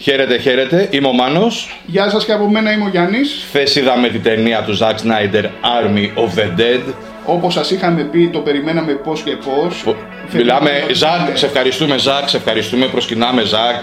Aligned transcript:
Χαίρετε, 0.00 0.38
χαίρετε. 0.38 0.88
Είμαι 0.90 1.06
ο 1.06 1.12
Μάνος. 1.12 1.28
Χαίρετε, 1.28 1.68
χαίρετε. 1.68 1.76
Είμαι 1.76 1.76
ο 1.76 1.82
Μάνος. 1.82 1.82
Γεια 1.86 2.10
σας 2.10 2.24
και 2.24 2.32
από 2.32 2.48
μένα 2.48 2.72
είμαι 2.72 2.84
ο 2.84 2.88
Γιάννης. 2.88 3.44
Χθες 3.48 3.76
είδαμε 3.76 4.08
τη 4.08 4.18
ταινία 4.18 4.62
του 4.62 4.78
Zack 4.78 4.94
Snyder, 4.94 5.44
Army 5.44 6.22
of 6.22 6.38
the 6.38 6.60
Dead. 6.60 6.92
Όπως 7.24 7.52
σας 7.52 7.70
είχαμε 7.70 8.02
πει, 8.02 8.28
το 8.28 8.38
περιμέναμε 8.38 8.92
πώς 8.92 9.22
και 9.22 9.36
πώς. 9.36 9.94
Μιλάμε, 10.32 10.70
Ζακ, 10.92 11.36
σε 11.36 11.46
ευχαριστούμε 11.46 11.98
Ζακ, 11.98 12.28
σε 12.28 12.36
ευχαριστούμε, 12.36 12.86
προσκυνάμε 12.86 13.42
Ζακ. 13.42 13.82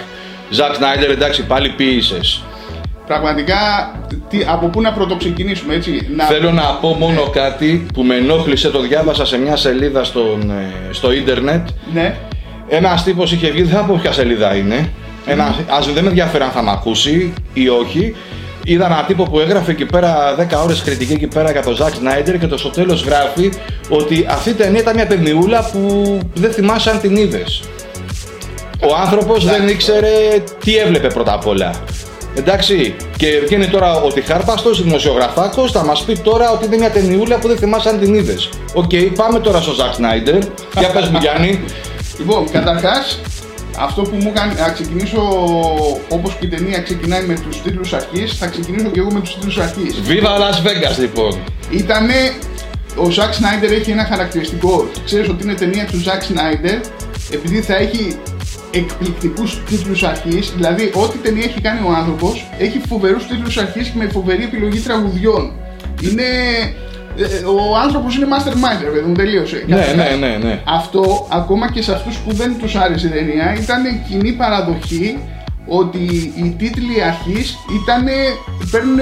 Ζακ 0.49 0.75
Σνάιντερ, 0.75 1.09
εντάξει, 1.09 1.45
πάλι 1.45 1.69
ποίησες. 1.69 2.43
Πραγματικά, 3.07 3.91
τι, 4.29 4.45
από 4.47 4.67
πού 4.67 4.81
να 4.81 4.93
πρωτοξεκινήσουμε, 4.93 5.73
έτσι. 5.73 6.07
Να... 6.15 6.23
Θέλω 6.23 6.51
να 6.51 6.63
πω 6.81 6.95
μόνο 6.99 7.23
ναι. 7.23 7.41
κάτι 7.41 7.85
που 7.93 8.03
με 8.03 8.15
ενόχλησε, 8.15 8.69
το 8.69 8.79
διάβασα 8.79 9.25
σε 9.25 9.37
μια 9.37 9.55
σελίδα 9.55 10.03
στον, 10.03 10.51
ε, 10.51 10.93
στο 10.93 11.11
ίντερνετ. 11.11 11.67
Ναι. 11.93 12.15
Ένας 12.67 13.03
τύπος 13.03 13.31
είχε 13.31 13.49
βγει, 13.49 13.61
δεν 13.61 13.77
θα 13.79 13.85
πω 13.85 13.99
ποια 14.01 14.11
σελίδα 14.11 14.55
είναι. 14.55 14.89
Ένα, 15.25 15.55
ας 15.69 15.93
δεν 15.93 16.03
με 16.03 16.09
ενδιαφέρει 16.09 16.43
αν 16.43 16.51
θα 16.51 16.61
με 16.61 16.71
ακούσει 16.71 17.33
ή 17.53 17.69
όχι. 17.69 18.15
Είδα 18.63 18.85
ένα 18.85 19.03
τύπο 19.07 19.23
που 19.23 19.39
έγραφε 19.39 19.71
εκεί 19.71 19.85
πέρα 19.85 20.35
10 20.51 20.63
ώρες 20.63 20.81
κριτική 20.81 21.13
εκεί 21.13 21.27
πέρα 21.27 21.51
για 21.51 21.63
τον 21.63 21.75
Ζακ 21.75 21.93
Σνάιντερ 21.93 22.37
και 22.37 22.47
το 22.47 22.57
στο 22.57 22.69
τέλος 22.69 23.03
γράφει 23.03 23.51
ότι 23.89 24.25
αυτή 24.29 24.49
η 24.49 24.53
ταινία 24.53 24.79
ήταν 24.79 24.95
μια 24.95 25.07
ταινιούλα 25.07 25.69
που 25.71 26.19
δεν 26.33 26.51
θυμάσαι 26.51 26.89
αν 26.89 26.99
την 26.99 27.15
είδες. 27.15 27.63
Ο 28.81 28.95
άνθρωπος 29.05 29.45
δεν 29.45 29.67
ήξερε 29.67 30.43
τι 30.63 30.77
έβλεπε 30.77 31.07
πρώτα 31.07 31.33
απ' 31.33 31.47
όλα. 31.47 31.71
Εντάξει, 32.35 32.95
και 33.17 33.27
βγαίνει 33.45 33.67
τώρα 33.67 34.01
ότι 34.01 34.21
Χάρπαστο, 34.21 34.69
δημοσιογραφάκος, 34.73 35.71
θα 35.71 35.83
μας 35.83 36.03
πει 36.03 36.17
τώρα 36.17 36.51
ότι 36.51 36.65
είναι 36.65 36.77
μια 36.77 36.89
ταινιούλα 36.89 37.37
που 37.37 37.47
δεν 37.47 37.57
θυμάσαι 37.57 37.89
αν 37.89 37.99
την 37.99 38.13
είδες. 38.13 38.49
Οκ, 38.73 38.91
πάμε 39.15 39.39
τώρα 39.39 39.61
στο 39.61 39.73
Ζακ 39.73 39.93
Σνάιντερ. 39.93 40.37
Για 40.79 40.89
πες 40.93 41.07
μου, 41.07 41.17
Γιάννη. 41.21 41.63
Λοιπόν, 42.17 42.49
καταρχάς, 42.51 43.19
αυτό 43.79 44.01
που 44.01 44.15
μου 44.15 44.31
κάνει 44.33 44.53
να 44.53 44.69
ξεκινήσω 44.69 45.21
όπως 46.09 46.35
και 46.39 46.45
η 46.45 46.49
ταινία 46.49 46.79
ξεκινάει 46.79 47.25
με 47.25 47.33
τους 47.33 47.61
τίτλους 47.61 47.93
αρχής, 47.93 48.37
θα 48.37 48.47
ξεκινήσω 48.47 48.89
και 48.89 48.99
εγώ 48.99 49.11
με 49.11 49.19
τους 49.19 49.33
τίτλους 49.35 49.57
αρχής. 49.57 50.01
Viva 50.07 50.39
Las 50.43 50.67
Vegas, 50.67 50.99
λοιπόν. 50.99 51.37
Ήτανε. 51.69 52.13
Ο 52.97 53.09
Ζακ 53.09 53.33
Σνάιντερ 53.33 53.71
έχει 53.71 53.91
ένα 53.91 54.05
χαρακτηριστικό. 54.05 54.89
Ξέρεις 55.05 55.29
ότι 55.29 55.43
είναι 55.43 55.53
ταινία 55.53 55.85
του 55.85 55.99
Ζακ 55.99 56.23
Σνάιντερ 56.23 56.79
επειδή 57.31 57.61
θα 57.61 57.75
έχει 57.75 58.17
εκπληκτικούς 58.71 59.63
τίτλους 59.69 60.03
αρχής, 60.03 60.51
δηλαδή 60.55 60.91
ό,τι 60.93 61.17
ταινία 61.17 61.43
έχει 61.43 61.61
κάνει 61.61 61.79
ο 61.87 61.91
άνθρωπος 61.91 62.51
έχει 62.57 62.81
φοβερούς 62.87 63.27
τίτλους 63.27 63.57
αρχής 63.57 63.87
και 63.87 63.97
με 63.97 64.07
φοβερή 64.07 64.43
επιλογή 64.43 64.79
τραγουδιών. 64.79 65.53
Είναι... 66.01 66.23
Ε, 67.17 67.45
ο 67.45 67.77
άνθρωπος 67.83 68.15
είναι 68.15 68.27
mastermind, 68.29 68.83
ρε 68.83 68.89
παιδί 68.89 69.07
μου, 69.07 69.13
τελείωσε. 69.13 69.63
Ναι, 69.67 69.93
ναι, 69.95 70.27
ναι, 70.27 70.37
ναι. 70.43 70.61
Αυτό, 70.65 71.27
ακόμα 71.31 71.71
και 71.71 71.81
σε 71.81 71.91
αυτούς 71.91 72.17
που 72.17 72.33
δεν 72.33 72.55
τους 72.59 72.75
άρεσε 72.75 73.07
η 73.07 73.09
ταινία, 73.09 73.57
ήταν 73.61 74.03
κοινή 74.07 74.31
παραδοχή 74.31 75.17
ότι 75.67 76.33
οι 76.35 76.55
τίτλοι 76.57 77.03
αρχής 77.03 77.57
ήταν, 77.81 78.05
παίρνουν 78.71 78.99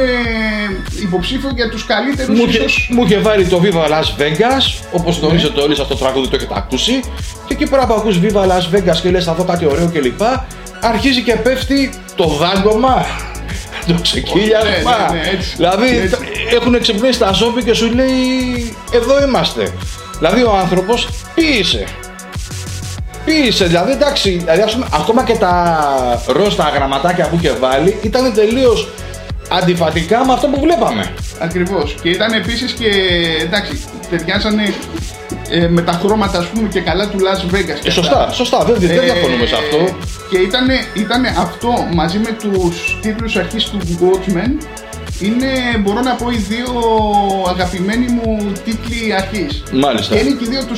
υποψήφιο 1.02 1.52
για 1.55 1.70
τους 1.70 1.86
καλύτερους 1.86 2.39
μου, 2.39 2.45
ίσως... 2.50 2.89
Μου 2.94 3.03
είχε 3.03 3.17
βάλει 3.17 3.45
το 3.45 3.61
Viva 3.64 3.89
Las 3.89 4.22
Vegas, 4.22 4.86
όπως 4.92 5.22
ναι. 5.22 5.27
νομίζετε 5.27 5.61
όλοι 5.61 5.72
αυτό 5.72 5.86
το 5.86 5.95
τραγούδι 5.95 6.27
το 6.27 6.36
έχετε 6.36 6.53
ακούσει 6.58 7.00
και 7.48 7.53
εκεί 7.53 7.70
πέρα 7.70 7.86
που 7.86 7.94
ακούς 7.94 8.20
Viva 8.23 8.42
Las 8.42 8.75
Vegas 8.75 8.98
και 9.02 9.09
λες 9.09 9.23
θα 9.23 9.33
δω 9.33 9.44
κάτι 9.44 9.66
ωραίο 9.66 9.89
κλπ 9.94 10.22
αρχίζει 10.81 11.22
και 11.22 11.36
πέφτει 11.36 11.89
το 12.16 12.27
δάγκωμα 12.27 13.05
το 13.88 14.02
ξεκύλιασμα. 14.02 15.12
Ναι, 15.12 15.17
ναι, 15.17 15.23
ναι, 15.23 15.39
δηλαδή 15.56 15.98
έτσι. 15.98 16.17
έχουν 16.56 16.81
ξυπνήσει 16.81 17.20
τα 17.20 17.31
ζόμπι 17.31 17.64
και 17.64 17.73
σου 17.73 17.94
λέει 17.94 18.76
εδώ 18.92 19.23
είμαστε. 19.23 19.72
Δηλαδή 20.17 20.44
ο 20.44 20.56
άνθρωπος 20.58 21.09
ποίησε. 21.36 21.84
Ποίησε, 23.26 23.66
δηλαδή 23.66 23.92
εντάξει, 23.92 24.30
δηλαδή, 24.30 24.61
ας 24.61 24.73
πούμε, 24.73 24.86
ακόμα 24.94 25.23
και 25.23 25.34
τα 25.34 26.23
ροζ 26.28 26.56
τα 26.56 26.72
γραμματάκια 26.76 27.28
που 27.28 27.36
είχε 27.36 27.52
βάλει 27.52 27.98
ήταν 28.02 28.34
τελείως 28.34 28.88
αντιφατικά 29.50 30.26
με 30.26 30.34
αυτό 30.34 30.48
που 30.48 30.59
βλέπαμε. 30.59 31.14
Ακριβώς. 31.39 31.95
Και 32.02 32.09
ήταν 32.09 32.34
επίσης 32.34 32.72
και 32.72 32.89
εντάξει, 33.42 33.83
ταιριάζανε 34.10 34.73
ε, 35.55 35.67
με 35.67 35.81
τα 35.81 35.91
χρώματα 35.91 36.37
ας 36.37 36.45
πούμε 36.45 36.67
και 36.67 36.80
καλά 36.80 37.09
του 37.09 37.17
Las 37.17 37.55
Vegas. 37.55 37.80
Ε, 37.83 37.89
σωστά, 37.89 38.30
σωστά, 38.31 38.64
δεν, 38.64 38.75
δεν 38.80 38.89
ε, 38.89 38.99
διαφωνούμε 38.99 39.45
σε 39.45 39.55
αυτό. 39.55 39.95
Και 40.30 40.37
ήταν, 40.37 40.67
ήταν 40.93 41.25
αυτό 41.25 41.87
μαζί 41.93 42.17
με 42.17 42.31
τους 42.41 42.97
τίτλους 43.02 43.36
αρχής 43.36 43.64
του 43.64 43.77
Watchmen 43.99 44.52
είναι, 45.19 45.47
μπορώ 45.80 46.02
να 46.02 46.14
πω, 46.14 46.30
οι 46.30 46.36
δύο 46.36 46.71
αγαπημένοι 47.49 48.05
μου 48.08 48.52
τίτλοι 48.65 49.14
αρχής. 49.14 49.64
Μάλιστα. 49.71 50.15
Και 50.15 50.21
είναι 50.21 50.30
και 50.30 50.43
οι 50.43 50.47
δύο 50.49 50.64
του, 50.65 50.75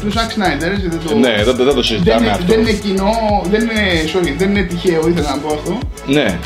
του 0.00 0.12
Zack 0.14 0.30
Snyder, 0.36 0.70
έτσι 0.74 0.88
δεν 0.88 1.00
το... 1.06 1.16
Ναι, 1.16 1.42
δεν, 1.44 1.56
δεν 1.56 1.74
το 1.74 1.82
συζητάμε 1.82 2.20
δεν, 2.20 2.30
αυτό. 2.30 2.44
Δεν 2.46 2.60
είναι 2.60 2.72
κοινό, 2.72 3.12
δεν 3.50 3.60
είναι, 3.60 3.82
sorry, 4.14 4.34
δεν 4.38 4.50
είναι 4.50 4.62
τυχαίο, 4.62 5.08
ήθελα 5.08 5.30
να 5.30 5.36
πω 5.36 5.54
αυτό. 5.54 5.78
Ναι. 6.06 6.38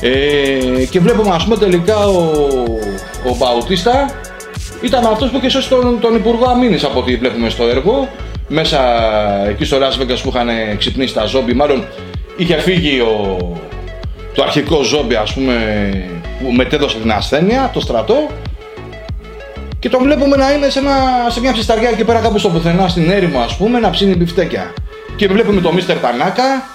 Ε, 0.00 0.84
και 0.90 1.00
βλέπουμε, 1.00 1.34
ας 1.34 1.44
πούμε, 1.44 1.56
τελικά 1.56 2.06
ο, 2.06 2.32
ο 3.30 3.36
Μπαουτίστα 3.38 4.10
ήταν 4.82 5.06
αυτός 5.06 5.30
που 5.30 5.36
είχε 5.36 5.48
σώσει 5.48 5.68
τον, 5.68 6.00
τον 6.00 6.14
Υπουργό 6.14 6.48
Αμήνης 6.50 6.84
από 6.84 6.98
ό,τι 6.98 7.16
βλέπουμε 7.16 7.48
στο 7.48 7.68
έργο. 7.68 8.08
Μέσα 8.48 8.80
εκεί 9.48 9.64
στο 9.64 9.76
Las 9.80 10.02
Vegas 10.02 10.18
που 10.22 10.28
είχαν 10.28 10.48
ξυπνήσει 10.78 11.14
τα 11.14 11.24
ζόμπι, 11.24 11.54
μάλλον 11.54 11.84
είχε 12.36 12.58
φύγει 12.58 13.00
ο, 13.00 13.36
το 14.34 14.42
αρχικό 14.42 14.82
ζόμπι 14.82 15.14
ας 15.14 15.32
πούμε 15.32 15.54
που 16.42 16.52
μετέδωσε 16.52 16.98
την 16.98 17.12
ασθένεια, 17.12 17.70
το 17.72 17.80
στρατό. 17.80 18.26
Και 19.78 19.88
τον 19.88 20.02
βλέπουμε 20.02 20.36
να 20.36 20.52
είναι 20.52 20.68
σε, 20.68 20.78
ένα, 20.78 20.96
σε 21.28 21.40
μια 21.40 21.52
ψισταριά 21.52 21.88
εκεί 21.88 22.04
πέρα 22.04 22.18
κάπου 22.18 22.38
στο 22.38 22.48
πουθενά 22.48 22.88
στην 22.88 23.10
έρημο 23.10 23.40
ας 23.40 23.56
πούμε 23.56 23.78
να 23.78 23.90
ψήνει 23.90 24.14
μπιφτέκια. 24.14 24.72
Και 25.16 25.28
βλέπουμε 25.28 25.60
τον 25.60 25.74
Μίστερ 25.74 25.96
Τανάκα 25.96 26.66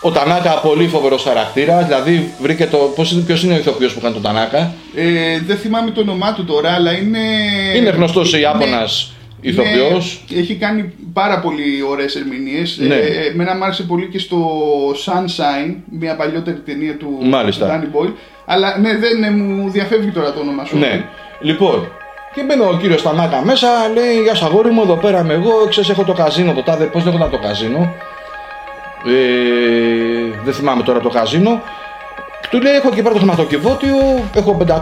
ο 0.00 0.10
Τανάκα 0.10 0.60
πολύ 0.60 0.88
φοβερός 0.88 1.22
χαρακτήρας, 1.22 1.86
δηλαδή 1.86 2.32
βρήκε 2.40 2.66
το. 2.66 2.78
Ποιος 3.26 3.42
είναι 3.42 3.54
ο 3.54 3.58
ηθοποιός 3.58 3.94
που 3.94 4.00
κάνει 4.00 4.14
τον 4.14 4.22
Τανάκα; 4.22 4.74
Ε, 4.94 5.40
δεν 5.46 5.56
θυμάμαι 5.56 5.90
το 5.90 6.00
όνομά 6.00 6.32
του 6.32 6.44
τώρα, 6.44 6.70
αλλά 6.70 6.92
είναι. 6.92 7.18
Είναι 7.76 7.90
γνωστός 7.90 8.28
σε 8.28 8.38
Ιάπωνας 8.38 9.12
ηθοποιός. 9.40 10.24
Έχει 10.34 10.54
κάνει 10.54 10.92
πάρα 11.12 11.40
πολύ 11.40 11.82
ωραίες 11.90 12.16
ερμηνείες. 12.16 12.78
Ναι. 12.80 12.94
Ε, 12.94 13.26
εμένα 13.32 13.56
μου 13.56 13.64
άρεσε 13.64 13.82
πολύ 13.82 14.06
και 14.06 14.18
στο 14.18 14.38
Sunshine, 15.04 15.74
μια 15.90 16.16
παλιότερη 16.16 16.56
ταινία 16.56 16.96
του 16.96 17.18
Μάλιστα. 17.22 17.80
Danny 17.80 17.96
Boyle. 17.96 18.12
Αλλά 18.46 18.78
ναι, 18.78 18.96
δεν 18.96 19.18
ναι, 19.18 19.30
μου 19.30 19.70
διαφεύγει 19.70 20.10
τώρα 20.10 20.32
το 20.32 20.40
όνομα 20.40 20.64
σου. 20.64 20.78
Ναι. 20.78 21.04
Λοιπόν, 21.40 21.88
και 22.34 22.42
μπαίνει 22.42 22.62
ο 22.62 22.78
κύριος 22.80 23.00
Σταμάτα 23.00 23.44
μέσα, 23.44 23.68
λέει: 23.94 24.22
Γεια 24.22 24.34
σας, 24.34 24.48
αγόρι 24.48 24.70
μου, 24.70 24.82
εδώ 24.82 24.96
πέρα 24.96 25.20
είμαι 25.20 25.34
εγώ. 25.34 25.52
Ξέρεις, 25.68 25.90
έχω 25.90 26.04
το 26.04 26.12
καζίνο 26.12 26.52
το 26.52 26.62
τάδε. 26.62 26.84
Πώς 26.84 27.04
λέγονταν 27.04 27.30
το 27.30 27.38
καζίνο; 27.38 27.94
Ε, 29.06 30.40
δεν 30.44 30.54
θυμάμαι 30.54 30.82
τώρα 30.82 31.00
το 31.00 31.08
καζίνο. 31.08 31.60
Του 32.50 32.60
λέει: 32.60 32.74
Έχω 32.74 32.88
εκεί 32.88 33.02
πέρα 33.02 33.14
το 33.14 33.18
χρηματοκιβώτιο, 33.20 33.96
έχω 34.34 34.56
500, 34.66 34.72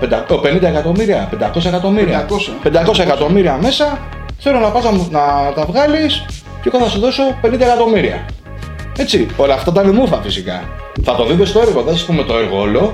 50 0.00 0.62
εκατομμύρια, 0.62 1.28
500 1.54 1.64
εκατομμύρια. 1.64 2.26
500, 2.64 2.88
500 2.88 2.98
εκατομμύρια 2.98 3.58
μέσα. 3.62 3.98
Θέλω 4.38 4.58
να 4.58 4.68
πας 4.68 4.84
να, 4.84 4.90
να 4.90 5.52
τα 5.54 5.64
βγάλεις 5.64 6.24
και 6.62 6.70
εγώ 6.72 6.84
θα 6.84 6.90
σου 6.90 7.00
δώσω 7.00 7.22
50 7.42 7.52
εκατομμύρια. 7.52 8.24
Έτσι, 8.96 9.26
όλα 9.36 9.54
αυτά 9.54 9.72
τα 9.72 9.92
μούφα 9.92 10.16
φυσικά. 10.22 10.62
Θα 11.04 11.14
το 11.14 11.24
δείτε 11.24 11.44
στο 11.44 11.60
έργο, 11.60 11.82
δεν 11.82 11.96
σας 11.96 12.04
πούμε 12.04 12.22
το 12.22 12.36
έργο 12.36 12.60
όλο. 12.60 12.92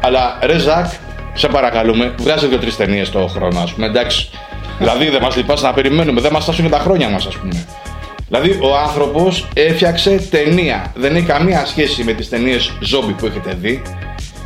Αλλά 0.00 0.38
ρε 0.42 0.58
Ζακ, 0.58 0.86
σε 1.34 1.48
παρακαλούμε, 1.48 2.14
βγάζε 2.18 2.46
δύο-τρεις 2.46 2.76
ταινίες 2.76 3.10
το 3.10 3.26
χρόνο, 3.26 3.60
ας 3.60 3.72
πούμε. 3.72 3.86
Εντάξει. 3.86 4.30
δηλαδή 4.78 5.08
δεν 5.08 5.22
μας 5.22 5.36
λυπάσαι 5.36 5.66
να 5.66 5.72
περιμένουμε, 5.72 6.20
δεν 6.20 6.32
μας 6.32 6.42
φτάσουν 6.42 6.64
και 6.64 6.70
τα 6.70 6.78
χρόνια 6.78 7.08
μας, 7.08 7.26
ας 7.26 7.36
πούμε. 7.36 7.66
Δηλαδή 8.28 8.50
ο 8.50 8.76
άνθρωπος 8.88 9.48
έφτιαξε 9.54 10.26
ταινία. 10.30 10.92
Δεν 10.94 11.16
έχει 11.16 11.26
καμία 11.26 11.66
σχέση 11.66 12.04
με 12.04 12.12
τις 12.12 12.28
ταινίες 12.28 12.72
ζόμπι 12.80 13.12
που 13.12 13.26
έχετε 13.26 13.56
δει. 13.60 13.82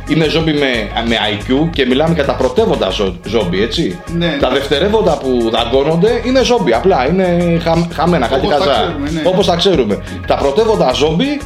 Είναι 0.09 0.29
ζόμπι 0.29 0.53
με, 0.53 0.89
με 1.07 1.15
IQ 1.31 1.69
και 1.71 1.85
μιλάμε 1.85 2.13
για 2.13 2.25
τα 2.25 2.33
πρωτεύοντα 2.33 2.89
ζόμπι, 3.25 3.61
έτσι. 3.61 3.99
Ναι, 4.17 4.37
τα 4.39 4.49
ναι. 4.49 4.53
δευτερεύοντα 4.57 5.17
που 5.17 5.49
δαγκώνονται 5.49 6.21
είναι 6.25 6.43
ζόμπι, 6.43 6.73
απλά 6.73 7.07
είναι 7.07 7.59
χα, 7.63 7.87
χαμένα, 7.93 8.27
κάτι 8.27 8.47
καζά. 8.47 8.95
Ναι. 9.11 9.21
Όπως 9.23 9.45
τα 9.45 9.55
ξέρουμε. 9.55 10.03
Τα 10.27 10.35
πρωτεύοντα 10.35 10.91
ζόμπι 10.93 11.41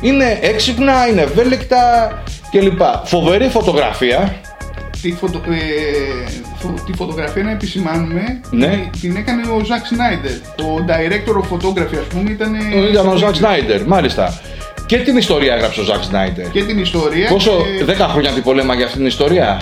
είναι 0.00 0.38
έξυπνα, 0.40 1.08
είναι 1.08 1.22
ευέλικτα 1.22 2.12
κλπ. 2.50 2.80
Φοβερή 3.04 3.48
φωτογραφία. 3.48 4.40
Τη, 5.02 5.12
φωτο, 5.12 5.40
ε, 5.48 6.30
φω, 6.56 6.74
τη 6.86 6.92
φωτογραφία 6.92 7.42
να 7.42 7.50
επισημάνουμε 7.50 8.40
ναι. 8.50 8.90
την 9.00 9.16
έκανε 9.16 9.42
ο 9.42 9.64
Ζακ 9.64 9.86
Σνάιντερ. 9.86 10.30
Ο 10.64 10.84
director 10.88 11.34
of 11.34 11.54
photography, 11.54 11.96
ας 12.00 12.06
πούμε, 12.14 12.30
ήταν. 12.30 12.54
Ήταν 12.90 13.08
ο 13.08 13.16
Ζακ 13.16 13.34
Σνάιντερ, 13.34 13.86
μάλιστα. 13.86 14.40
Και 14.86 14.96
την 14.96 15.16
ιστορία 15.16 15.54
έγραψε 15.54 15.80
ο 15.80 15.84
Ζακ 15.84 16.02
Σνάιντερ. 16.02 16.50
Και 16.50 16.62
την 16.62 16.78
ιστορία. 16.78 17.28
Πόσο, 17.28 17.50
και... 17.86 17.92
10 17.92 18.06
χρόνια 18.10 18.30
την 18.30 18.42
πολέμα 18.42 18.74
για 18.74 18.84
αυτήν 18.84 18.98
την 19.00 19.08
ιστορία; 19.08 19.60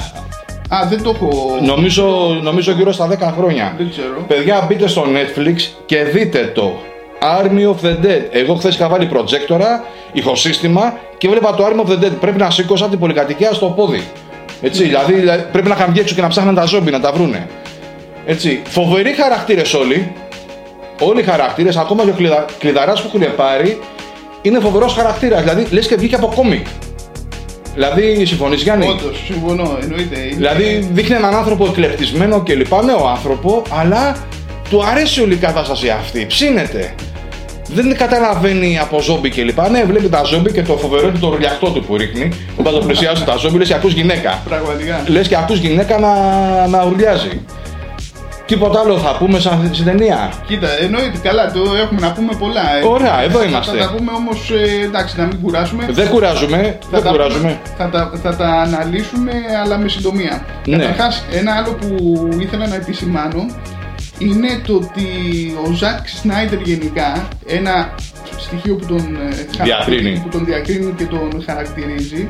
Α, 0.69 0.87
δεν 0.89 1.03
το 1.03 1.11
έχω. 1.11 1.59
Νομίζω, 1.63 2.05
νομίζω 2.43 2.73
γύρω 2.73 2.93
στα 2.93 3.09
10 3.09 3.33
χρόνια. 3.37 3.75
Δεν 3.77 3.91
ξέρω. 3.91 4.25
Παιδιά, 4.29 4.67
μπείτε 4.69 4.89
στο 4.89 5.05
Netflix 5.05 5.57
και 5.87 6.03
δείτε 6.03 6.53
το. 6.55 6.81
Army 7.21 7.65
of 7.69 7.87
the 7.87 8.05
Dead. 8.05 8.23
Εγώ 8.31 8.55
χθες 8.55 8.75
είχα 8.75 8.89
βάλει 8.89 9.07
προτζέκτορα, 9.07 9.85
ηχοσύστημα 10.13 10.99
και 11.19 11.29
βλέπα 11.29 11.55
το 11.55 11.65
Army 11.67 11.87
of 11.87 11.91
the 11.91 12.05
Dead. 12.05 12.13
Πρέπει 12.21 12.39
να 12.39 12.51
σήκωσα 12.51 12.89
την 12.89 12.99
πολυκατοικία 12.99 13.53
στο 13.53 13.67
πόδι. 13.67 14.03
Έτσι, 14.63 14.83
δηλαδή, 14.83 15.13
δηλαδή 15.13 15.45
πρέπει 15.53 15.69
να 15.69 15.75
είχαν 15.75 15.91
βγει 15.91 16.01
έξω 16.01 16.15
και 16.15 16.21
να 16.21 16.29
ψάχνουν 16.29 16.55
τα 16.55 16.65
ζόμπι 16.65 16.91
να 16.91 17.01
τα 17.01 17.13
βρούνε. 17.13 17.49
Έτσι, 18.27 18.63
φοβεροί 18.69 19.13
χαρακτήρες 19.13 19.75
όλοι. 19.75 20.13
Όλοι 21.01 21.21
οι 21.21 21.23
χαρακτήρες, 21.23 21.77
ακόμα 21.77 22.05
και 22.05 22.11
ο 22.11 22.13
κλειδα... 22.13 22.45
κλειδαράς 22.59 23.03
που 23.03 23.11
έχουν 23.15 23.35
πάρει, 23.37 23.81
είναι 24.43 24.61
φοβερός 24.61 24.95
χαρακτήρας. 24.95 25.41
Δηλαδή 25.41 25.67
λες 25.71 25.87
και 25.87 25.97
βγήκε 25.97 26.15
από 26.15 26.33
κόμικ. 26.35 26.67
Δηλαδή, 27.75 28.25
συμφωνείς 28.25 28.63
Γιάννη; 28.63 28.89
Όντως, 28.89 29.23
συμφωνώ, 29.27 29.79
εννοείται. 29.83 30.17
Δηλαδή, 30.35 30.89
δείχνει 30.93 31.17
έναν 31.17 31.35
άνθρωπο 31.35 31.67
εκλεπτισμένο 31.67 32.43
και 32.43 32.55
λοιπά, 32.55 32.83
νέο 32.83 33.07
άνθρωπο, 33.07 33.63
αλλά 33.71 34.17
του 34.71 34.85
αρέσει 34.85 35.23
όλη 35.23 35.33
η 35.33 35.37
κατάσταση 35.37 35.89
αυτή. 35.89 36.27
Ψήνεται. 36.27 36.95
Δεν 37.69 37.97
καταλαβαίνει 37.97 38.79
από 38.79 39.01
ζόμπι 39.01 39.31
και 39.31 39.43
λοιπά. 39.43 39.69
Ναι, 39.69 39.85
βλέπει 39.85 40.09
τα 40.09 40.23
ζόμπι 40.23 40.53
και 40.53 40.63
το 40.63 40.77
φοβερό 40.77 41.09
του 41.09 41.19
το 41.19 41.29
ρουλιαχτό 41.29 41.71
του 41.71 41.85
που 41.85 41.97
ρίχνει. 41.97 42.29
Όταν 42.57 42.73
το 42.73 42.79
πλησιάζει 42.79 43.25
τα 43.25 43.37
ζόμπι, 43.37 43.59
λες 43.59 43.69
και 43.69 43.75
ακούς 43.75 43.93
γυναίκα. 43.93 44.43
Πραγματικά. 44.45 45.03
Λες 45.07 45.29
και 45.29 45.37
ακούς 45.37 45.59
γυναίκα 45.59 45.99
να, 45.99 46.13
να 46.67 46.85
ουρλιάζει. 46.85 47.41
Τίποτα 48.47 48.81
άλλο 48.81 48.99
θα 48.99 49.17
πούμε 49.19 49.39
σαν 49.39 49.71
στην 49.73 49.85
ταινία. 49.85 50.33
Κοίτα, 50.47 50.69
εννοείται 50.81 51.19
καλά, 51.23 51.53
το 51.53 51.61
έχουμε 51.83 52.01
να 52.01 52.13
πούμε 52.13 52.33
πολλά. 52.39 52.77
Ε. 52.79 52.87
Ωραία, 52.87 53.23
εδώ 53.23 53.45
είμαστε. 53.45 53.79
Θα 53.79 53.87
τα 53.87 53.95
πούμε 53.97 54.13
όμως, 54.13 54.51
ε, 54.51 54.85
εντάξει, 54.85 55.19
να 55.19 55.25
μην 55.25 55.41
κουράσουμε. 55.43 55.87
Δεν 55.91 56.09
κουράζουμε. 56.09 56.79
Θα, 56.81 56.89
δεν 56.91 57.03
τα, 57.03 57.11
κουράζουμε. 57.11 57.61
Θα, 57.79 57.89
τα, 57.89 58.13
θα 58.23 58.37
τα 58.37 58.49
αναλύσουμε, 58.49 59.33
αλλά 59.63 59.79
με 59.79 59.89
συντομία. 59.89 60.45
Ναι. 60.67 60.77
Καταρχάς, 60.77 61.25
ένα 61.33 61.53
άλλο 61.53 61.73
που 61.81 61.89
ήθελα 62.41 62.67
να 62.67 62.75
επισημάνω 62.75 63.47
είναι 64.19 64.49
το 64.67 64.75
ότι 64.75 65.07
ο 65.69 65.73
Ζακ 65.73 66.09
Σνάιντερ 66.09 66.61
γενικά, 66.61 67.29
ένα 67.47 67.95
στοιχείο 68.39 68.75
που 68.75 68.87
τον, 68.87 69.17
ε, 69.17 69.63
Διακρίνει. 69.63 70.21
που 70.23 70.29
τον 70.29 70.45
διακρίνει 70.45 70.93
και 70.97 71.05
τον 71.05 71.43
χαρακτηρίζει, 71.47 72.29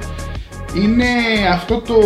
είναι 0.74 1.06
αυτό 1.52 1.74
το, 1.86 1.98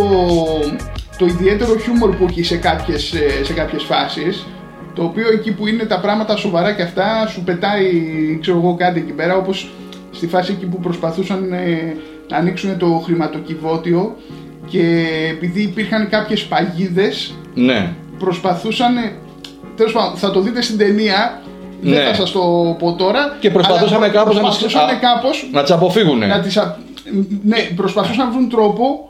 το 1.19 1.27
ιδιαίτερο 1.27 1.79
χιούμορ 1.79 2.17
που 2.17 2.27
έχει 2.31 2.43
σε 2.43 2.57
κάποιες, 2.57 3.13
ε, 3.13 3.45
σε 3.45 3.53
κάποιες 3.53 3.83
φάσεις 3.83 4.47
το 4.95 5.03
οποίο 5.05 5.33
εκεί 5.33 5.53
που 5.53 5.67
είναι 5.67 5.85
τα 5.85 6.01
πράγματα 6.01 6.37
σοβαρά 6.37 6.73
και 6.75 6.83
αυτά 6.83 7.27
σου 7.27 7.43
πετάει 7.45 7.91
ξέρω 8.41 8.57
εγώ 8.57 8.75
κάτι 8.75 8.99
εκεί 9.01 9.13
πέρα 9.13 9.37
όπως 9.37 9.71
στη 10.11 10.27
φάση 10.27 10.53
εκεί 10.53 10.67
που 10.67 10.81
προσπαθούσαν 10.81 11.53
ε, 11.53 11.97
να 12.29 12.37
ανοίξουν 12.37 12.79
το 12.79 12.87
χρηματοκιβώτιο 13.05 14.17
και 14.67 15.07
επειδή 15.31 15.63
υπήρχαν 15.63 16.09
κάποιες 16.09 16.43
παγίδες 16.45 17.35
Ναι. 17.55 17.93
προσπαθούσαν 18.19 18.93
τέλος 19.81 19.93
πάντων 19.93 20.17
θα 20.17 20.31
το 20.31 20.41
δείτε 20.41 20.63
στην 20.63 20.79
ταινία 20.79 21.41
Ναι. 21.83 21.95
δεν 21.97 22.07
θα 22.07 22.15
σας 22.15 22.31
το 22.33 22.41
πω 22.79 22.93
τώρα 22.93 23.37
Και 23.41 23.51
προσπαθούσαν 23.51 23.97
αλλά 24.03 24.09
κάπως 24.13 24.35
να 24.37 24.41
τις- 24.49 24.59
προσπαθούσαν 24.59 24.97
α, 24.97 24.99
κάπως 25.01 25.49
Να 25.53 25.63
τις 25.63 25.71
αποφύγουν. 25.71 26.19
να 26.19 26.41
τις 26.41 26.57
α- 26.57 26.77
ναι, 27.45 27.57
προσπαθούσαν 27.77 28.27
να 28.27 28.33
βρουν 28.33 28.49
τρόπο 28.49 29.09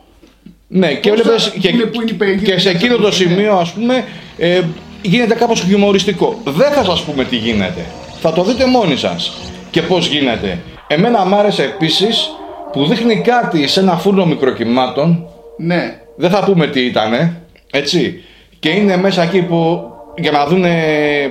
Ναι, 0.68 0.94
και 0.94 1.10
Πώς 1.10 1.20
θα 1.20 1.32
έβλεπες 1.32 1.54
και, 1.60 1.70
πούνε 1.70 1.84
που 1.84 2.00
είναι 2.00 2.10
η 2.10 2.14
παγίδα 2.14 2.42
και 2.52 2.58
σε 2.58 2.70
και 2.70 2.76
εκείνο 2.76 2.94
θα 2.94 3.00
το 3.02 3.08
το 3.08 3.16
πούνε. 3.16 3.28
σημείο, 3.30 3.54
ας 3.56 3.70
πούμε, 3.72 4.04
ε, 4.38 4.60
γίνεται 5.02 5.34
κάπως 5.34 5.60
χιουμοριστικό. 5.60 6.38
Δεν 6.44 6.70
θα 6.72 6.84
σας 6.84 7.00
πούμε 7.02 7.24
τι 7.24 7.36
γίνεται. 7.36 7.84
Θα 8.20 8.32
το 8.32 8.42
δείτε 8.42 8.66
μόνοι 8.66 8.96
σας 8.96 9.32
και 9.70 9.82
πώς 9.82 10.06
γίνεται. 10.06 10.58
Εμένα 10.86 11.24
μ' 11.24 11.34
άρεσε 11.34 11.62
επίσης 11.62 12.30
που 12.72 12.86
δείχνει 12.86 13.20
κάτι 13.20 13.66
σε 13.66 13.80
ένα 13.80 13.96
φούρνο 13.96 14.26
μικροκυμάτων. 14.26 15.26
ναι 15.56 16.00
Δεν 16.16 16.30
θα 16.30 16.44
πούμε 16.44 16.66
τι 16.66 16.80
ήτανε, 16.80 17.40
έτσι. 17.70 18.24
Και 18.58 18.68
είναι 18.70 18.96
μέσα 18.96 19.22
εκεί 19.22 19.42
που 19.42 19.89
για 20.16 20.30
να 20.30 20.46
δουν 20.46 20.64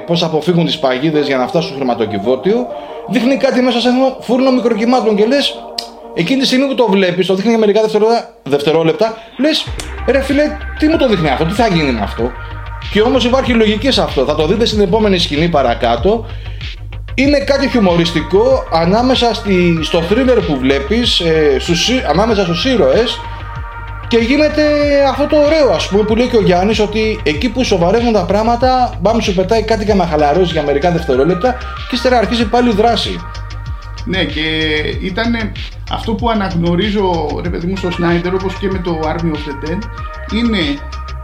πώς 0.06 0.24
αποφύγουν 0.24 0.66
τις 0.66 0.80
παγίδες 0.80 1.28
για 1.28 1.38
να 1.38 1.48
φτάσουν 1.48 1.70
στο 1.70 1.78
χρηματοκιβώτιο. 1.78 2.68
Δείχνει 3.10 3.38
κάτι 3.38 3.62
μέσα 3.62 3.80
σε 3.80 3.88
ένα 3.88 4.16
φούρνο 4.20 4.52
μικροκυμάτων 4.52 5.16
και 5.16 5.26
λες 5.26 5.64
Εκείνη 6.14 6.40
τη 6.40 6.46
στιγμή 6.46 6.68
που 6.68 6.76
το 6.76 6.88
βλέπεις, 6.90 7.28
το 7.28 7.34
δείχνει 7.34 7.50
για 7.50 7.60
μερικά 7.60 7.82
δευτερόλεπτα, 7.82 8.34
δευτερόλεπτα 8.44 9.18
λες, 9.38 9.66
ρε 10.08 10.22
φίλε, 10.22 10.44
τι 10.80 10.88
μου 10.88 10.98
το 10.98 11.08
δείχνει 11.08 11.30
αυτό, 11.30 11.46
τι 11.46 11.54
θα 11.54 11.68
γίνει 11.68 11.92
με 11.92 12.00
αυτό; 12.04 12.32
Και 12.92 13.02
όμως 13.02 13.26
υπάρχει 13.26 13.54
λογική 13.54 13.92
σε 13.92 14.02
αυτό. 14.02 14.26
Θα 14.26 14.36
το 14.36 14.48
δείτε 14.48 14.66
στην 14.66 14.82
επόμενη 14.82 15.18
σκηνή 15.18 15.50
παρακάτω. 15.50 16.26
Είναι 17.16 17.40
κάτι 17.40 17.70
χιουμοριστικό 17.70 18.64
ανάμεσα 18.72 19.34
στη, 19.34 19.80
στο 19.82 20.04
thriller 20.10 20.38
που 20.48 20.58
βλέπεις, 20.58 21.20
ε, 21.20 21.56
στους, 21.60 21.90
ή- 21.90 22.04
ανάμεσα 22.10 22.44
στους 22.44 22.66
ήρωες 22.66 23.20
και 24.10 24.18
γίνεται 24.18 24.64
αυτό 25.10 25.26
το 25.28 25.36
ωραίο 25.36 25.70
ας 25.70 25.88
πούμε 25.88 26.04
που 26.04 26.16
λέει 26.16 26.28
και 26.28 26.38
ο 26.38 26.42
Γιάννης 26.42 26.80
ότι 26.80 27.20
εκεί 27.24 27.50
που 27.50 27.64
σοβαρεύουν 27.64 28.14
τα 28.14 28.26
πράγματα 28.26 28.94
μπαμ 29.02 29.20
σου 29.20 29.34
πετάει 29.34 29.64
κάτι 29.64 29.84
για 29.84 29.96
να 29.96 30.06
χαλαρώσει 30.06 30.52
για 30.52 30.64
μερικά 30.64 30.92
δευτερόλεπτα 30.92 31.58
και 31.90 31.96
ύστερα 31.96 32.18
αρχίζει 32.18 32.46
πάλι 32.46 32.70
η 32.70 32.74
δράση. 32.74 33.20
Ναι, 34.06 34.24
και 34.24 34.42
ήταν 35.02 35.52
αυτό 35.92 36.14
που 36.14 36.30
αναγνωρίζω, 36.30 37.30
ρε 37.42 37.50
παιδί 37.50 37.68
μου, 37.68 37.78
στο 37.78 37.92
Σνάιντερ, 37.92 38.34
όπως 38.34 38.54
και 38.54 38.68
με 38.72 38.80
το 38.84 39.00
Army 39.04 39.32
of 39.36 39.68
the 39.68 39.70
Dead, 39.70 39.80
είναι 40.34 40.58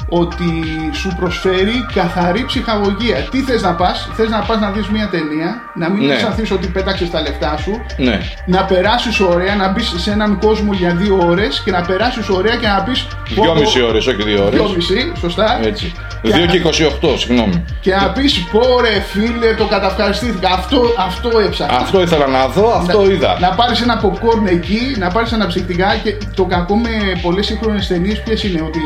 ότι 0.10 0.46
σου 0.94 1.16
προσφέρει 1.20 1.86
καθαρή 1.94 2.46
ψυχαγωγία. 2.46 3.16
Τι 3.32 3.40
θες 3.42 3.62
να 3.62 3.74
πας, 3.74 4.10
θες 4.16 4.30
να 4.30 4.40
πας 4.40 4.60
να 4.60 4.70
δεις 4.72 4.88
μια 4.88 5.08
ταινία, 5.10 5.62
να 5.76 5.90
μην 5.90 6.06
Ναι. 6.08 6.14
αισθανθείς 6.14 6.52
ότι 6.52 6.68
πέταξες 6.68 7.10
τα 7.10 7.22
λεφτά 7.22 7.58
σου, 7.58 7.82
Ναι. 7.98 8.20
να 8.46 8.64
περάσεις 8.64 9.20
ωραία, 9.20 9.56
να 9.56 9.68
μπεις 9.72 9.94
σε 9.98 10.12
έναν 10.12 10.40
κόσμο 10.40 10.74
για 10.74 10.90
δύο 10.96 11.18
ώρες 11.28 11.62
και 11.66 11.72
να 11.72 11.82
περάσεις 11.82 12.30
ωραία 12.30 12.56
και 12.56 12.68
να 12.68 12.84
πεις... 12.84 13.04
πω, 13.04 13.16
πω, 13.36 13.42
Δυόμιση 13.42 13.82
ώρες, 13.82 14.08
όχι 14.08 14.24
δύο 14.24 14.46
ώρες. 14.46 14.60
Δυόμιση, 14.60 15.12
σωστά. 15.20 15.60
Έτσι. 15.64 15.94
Και 16.22 16.32
2 16.32 16.40
να- 16.46 16.46
και 16.52 16.58
28, 16.58 17.18
συγγνώμη. 17.18 17.66
Και 17.82 17.96
να 17.96 18.10
πεις 18.10 18.44
πω 18.52 18.62
ρε 18.82 19.00
φίλε 19.00 19.54
το 19.58 19.66
καταυχαριστήθηκα, 19.66 20.50
αυτό, 20.50 20.82
αυτό 21.00 21.40
έψαχνα. 21.40 21.78
Αυτό 21.78 22.02
ήθελα 22.02 22.28
να 22.28 22.48
δω, 22.48 22.74
αυτό 22.76 23.02
να, 23.02 23.12
είδα. 23.14 23.38
Να 23.40 23.50
πάρεις 23.50 23.82
ένα 23.82 24.02
popcorn 24.02 24.46
εκεί, 24.50 24.96
να 24.98 25.08
πάρεις 25.10 25.34
αναψυκτικά 25.34 25.96
και 26.04 26.16
το 26.36 26.44
κακό 26.46 26.76
με 26.76 26.90
πολλές 27.22 27.46
σύγχρονες 27.46 27.88
ταινίες 27.88 28.22
ποιες 28.22 28.44
είναι 28.44 28.62
ότι 28.62 28.80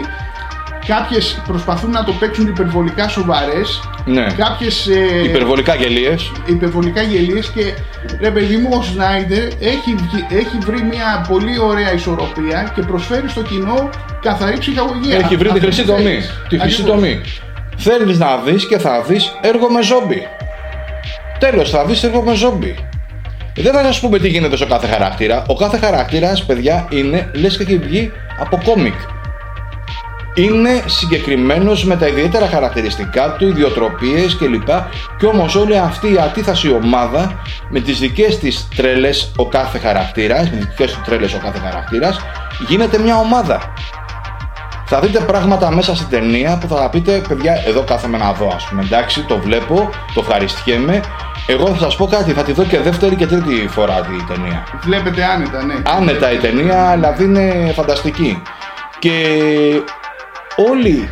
κάποιες 0.93 1.41
προσπαθούν 1.47 1.91
να 1.91 2.03
το 2.03 2.11
παίξουν 2.19 2.47
υπερβολικά 2.47 3.07
σοβαρές, 3.07 3.67
Ναι. 4.05 4.25
κάποιες 4.37 4.87
Υπερβολικά 5.25 5.75
γελίες. 5.75 6.31
υπερβολικά 6.45 7.01
γελίες 7.01 7.47
και 7.55 7.63
ρε 8.21 8.31
παιδί 8.31 8.57
μου, 8.57 8.69
ο 8.79 8.81
Σνάιντερ 8.83 9.43
έχει, 9.73 9.91
βγει- 9.95 10.25
έχει 10.41 10.57
βρει 10.65 10.81
μια 10.83 11.25
πολύ 11.29 11.59
ωραία 11.59 11.93
ισορροπία 11.93 12.71
και 12.75 12.81
προσφέρει 12.81 13.29
στο 13.29 13.41
κοινό 13.41 13.89
καθαρή 14.21 14.57
ψυχαγωγία. 14.57 15.17
Έχει 15.17 15.35
βρει 15.35 15.47
τη 15.49 15.53
Αυτό 15.53 15.65
χρυσή 15.65 15.81
που 15.81 15.87
τομή. 15.87 16.03
θέλεις. 16.03 16.33
Τη 16.49 16.59
χρυσή 16.59 16.81
Ακριβώς. 16.81 17.01
τομή. 17.01 17.21
Θέλεις 17.77 18.17
να 18.19 18.37
δεις 18.45 18.67
και 18.67 18.77
θα 18.77 19.01
δεις 19.07 19.31
έργο 19.41 19.69
με 19.71 19.81
ζόμπι. 19.81 20.27
Τέλος, 21.39 21.69
θα 21.69 21.85
δεις 21.85 22.03
έργο 22.03 22.21
με 22.21 22.33
ζόμπι. 22.33 22.75
Δεν 23.55 23.73
θα 23.73 23.83
σας 23.83 23.99
πούμε 23.99 24.19
τι 24.19 24.27
γίνεται 24.27 24.55
στο 24.55 24.65
κάθε 24.67 24.87
χαρακτήρα. 24.87 25.43
Ο 25.47 25.55
κάθε 25.55 25.77
χαρακτήρας, 25.77 26.43
παιδιά, 26.45 26.87
είναι 26.89 27.29
λες 27.33 27.57
και 27.57 27.63
έχει 27.63 27.77
βγει 27.77 28.11
από 28.39 28.59
κόμικ. 28.65 28.93
Είναι 30.33 30.83
συγκεκριμένος 30.85 31.85
με 31.85 31.95
τα 31.95 32.07
ιδιαίτερα 32.07 32.47
χαρακτηριστικά 32.47 33.31
του, 33.31 33.47
ιδιοτροπίες 33.47 34.35
κλπ. 34.37 34.67
Και 35.17 35.25
όμως 35.25 35.55
όλη 35.55 35.77
αυτή 35.77 36.13
η 36.13 36.17
ατίθαση 36.19 36.71
ομάδα 36.71 37.41
με 37.69 37.79
τις 37.79 37.99
δικές 37.99 38.39
της 38.39 38.67
τρέλες 38.75 39.31
ο 39.35 39.47
κάθε 39.47 39.79
χαρακτήρας, 39.79 40.49
με 40.49 40.57
τις 40.57 40.65
δικές 40.65 40.93
του 40.93 41.01
τρέλες 41.05 41.33
ο 41.33 41.39
κάθε 41.43 41.59
χαρακτήρας, 41.59 42.19
γίνεται 42.67 42.99
μια 42.99 43.17
ομάδα. 43.17 43.73
Θα 44.91 44.99
δείτε 44.99 45.19
πράγματα 45.19 45.71
μέσα 45.71 45.95
στην 45.95 46.07
ταινία 46.09 46.57
που 46.57 46.75
θα 46.75 46.89
πείτε, 46.89 47.21
παιδιά, 47.27 47.63
εδώ 47.67 47.81
κάθομαι 47.81 48.17
να 48.17 48.33
δω, 48.33 48.51
ας 48.55 48.65
πούμε. 48.65 48.81
Εντάξει, 48.81 49.21
το 49.21 49.37
βλέπω, 49.37 49.89
το 50.13 50.19
ευχαριστιέμαι. 50.19 50.99
Εγώ 51.47 51.67
θα 51.67 51.77
σας 51.77 51.95
πω 51.95 52.07
κάτι, 52.07 52.31
θα 52.31 52.43
τη 52.43 52.51
δω 52.51 52.63
και 52.63 52.79
δεύτερη 52.79 53.15
και 53.15 53.25
τρίτη 53.25 53.67
φορά 53.67 53.93
τη 53.93 54.33
ταινία. 54.33 54.63
Βλέπετε 54.81 55.23
άνετα, 55.23 55.63
ναι. 55.63 55.73
Άνετα 55.97 56.31
η 56.31 56.37
ταινία, 56.37 56.91
δηλαδή 56.93 57.23
είναι 57.23 57.71
φανταστική. 57.75 58.41
Και 58.99 59.11
όλοι, 60.69 61.09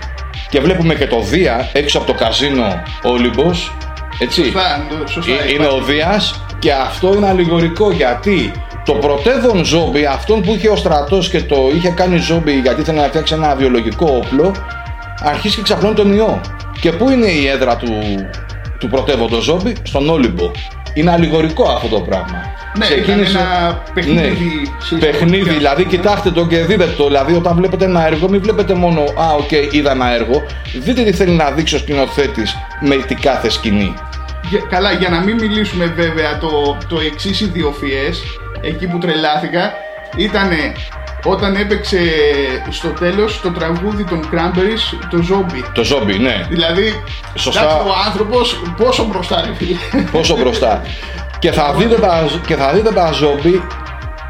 και 0.50 0.60
βλέπουμε 0.60 0.94
και 0.96 1.08
το 1.08 1.20
Δία 1.22 1.70
έξω 1.74 1.98
από 1.98 2.08
το 2.08 2.14
καζίνο 2.14 2.82
Όλυμπος, 3.04 3.72
έτσι. 4.20 4.44
Σωστά, 4.44 4.86
το- 4.90 5.08
σωστά. 5.12 5.32
Ε, 5.34 5.54
Είναι 5.54 5.68
ο 5.68 5.82
Δίας 5.82 6.42
και 6.60 6.72
αυτό 6.72 7.14
είναι 7.16 7.28
αλληγορικό 7.28 7.92
γιατί 7.92 8.52
το 8.86 8.94
πρωτεύον 8.94 9.66
ζόμπι, 9.66 10.06
αυτόν 10.06 10.42
που 10.42 10.54
είχε 10.54 10.70
ο 10.70 10.76
στρατός 10.76 11.30
και 11.30 11.42
το 11.42 11.56
είχε 11.76 11.90
κάνει 11.90 12.18
ζόμπι 12.18 12.52
γιατί 12.60 12.82
ήθελε 12.82 13.02
να 13.02 13.08
φτιάξει 13.08 13.34
ένα 13.34 13.56
βιολογικό 13.56 14.22
όπλο, 14.26 14.52
αρχίζει 15.24 15.56
και 15.56 15.62
εξαπλώνει 15.62 15.96
τον 15.96 16.14
ιό. 16.14 16.42
Και 16.82 16.92
πού 16.92 17.10
είναι 17.10 17.26
η 17.28 17.48
έδρα 17.48 17.76
του, 17.78 17.90
του 18.80 18.88
πρωτεύοντος 18.90 19.44
ζόμπι; 19.44 19.76
Στον 19.84 20.10
Όλυμπο. 20.10 20.52
Είναι 20.94 21.12
αλληγορικό 21.12 21.70
αυτό 21.72 21.88
το 21.88 22.00
πράγμα. 22.00 22.42
Ναι, 22.78 22.86
Ξεκίνησε- 22.86 23.32
ήταν 23.32 23.42
ένα 23.46 23.82
παιχνίδι. 23.94 24.20
Ναι, 24.20 24.86
σε 24.86 24.96
παιχνίδι, 24.96 25.36
εισαγωγικά. 25.36 25.54
δηλαδή 25.58 25.86
κοιτάξτε 25.86 26.32
το 26.32 26.46
και 26.48 26.58
δείτε 26.58 26.86
το. 26.98 27.06
Δηλαδή, 27.06 27.34
όταν 27.34 27.56
βλέπετε 27.56 27.86
ένα 27.86 28.06
έργο, 28.08 28.30
μην 28.30 28.42
βλέπετε 28.42 28.74
μόνο 28.74 29.02
Α, 29.02 29.34
οκ, 29.38 29.52
είδα 29.72 29.92
ένα 29.92 30.14
έργο. 30.14 30.44
Δείτε 30.80 31.04
τι 31.04 31.12
θέλει 31.14 31.32
να 31.32 31.52
δείξει 31.52 31.76
ο 31.76 31.78
σκηνοθέτης 31.78 32.56
με 32.82 32.96
τη 32.96 33.16
κάθε 33.16 33.50
σκηνή. 33.50 33.94
Για- 34.50 34.64
καλά, 34.70 34.92
για 34.92 35.10
να 35.10 35.20
μην 35.20 35.36
μιλήσουμε 35.42 35.86
βέβαια 35.86 36.38
το, 36.38 36.78
το 36.88 37.00
εξής 37.00 37.42
ιδιοφιές, 37.42 38.22
εκεί 38.62 38.88
που 38.88 38.98
τρελάθηκα, 38.98 39.74
ήταν 40.16 40.50
όταν 41.24 41.56
έπαιξε 41.56 42.00
στο 42.70 42.88
τέλος 42.88 43.42
το 43.42 43.50
τραγούδι 43.52 44.04
των 44.04 44.30
Cranberries, 44.34 44.98
το 45.10 45.18
Zombie. 45.30 45.64
Το 45.74 45.84
ζόμπι, 45.84 46.18
ναι. 46.18 46.46
Δηλαδή, 46.50 47.04
Σωστά. 47.36 47.62
εντάξει, 47.62 47.78
ο 47.88 47.94
άνθρωπος 48.06 48.62
πόσο 48.78 49.06
μπροστά 49.06 49.44
ρε 49.46 49.54
φίλε. 49.56 50.04
Πόσο 50.12 50.38
μπροστά. 50.38 50.82
Και, 51.40 51.52
θα 51.52 51.74
δείτε 51.74 51.96
τα, 51.96 52.30
και 52.48 52.56
θα 52.56 52.72
δείτε 52.74 52.92
τα 52.92 53.12
ζόμπι, 53.12 53.68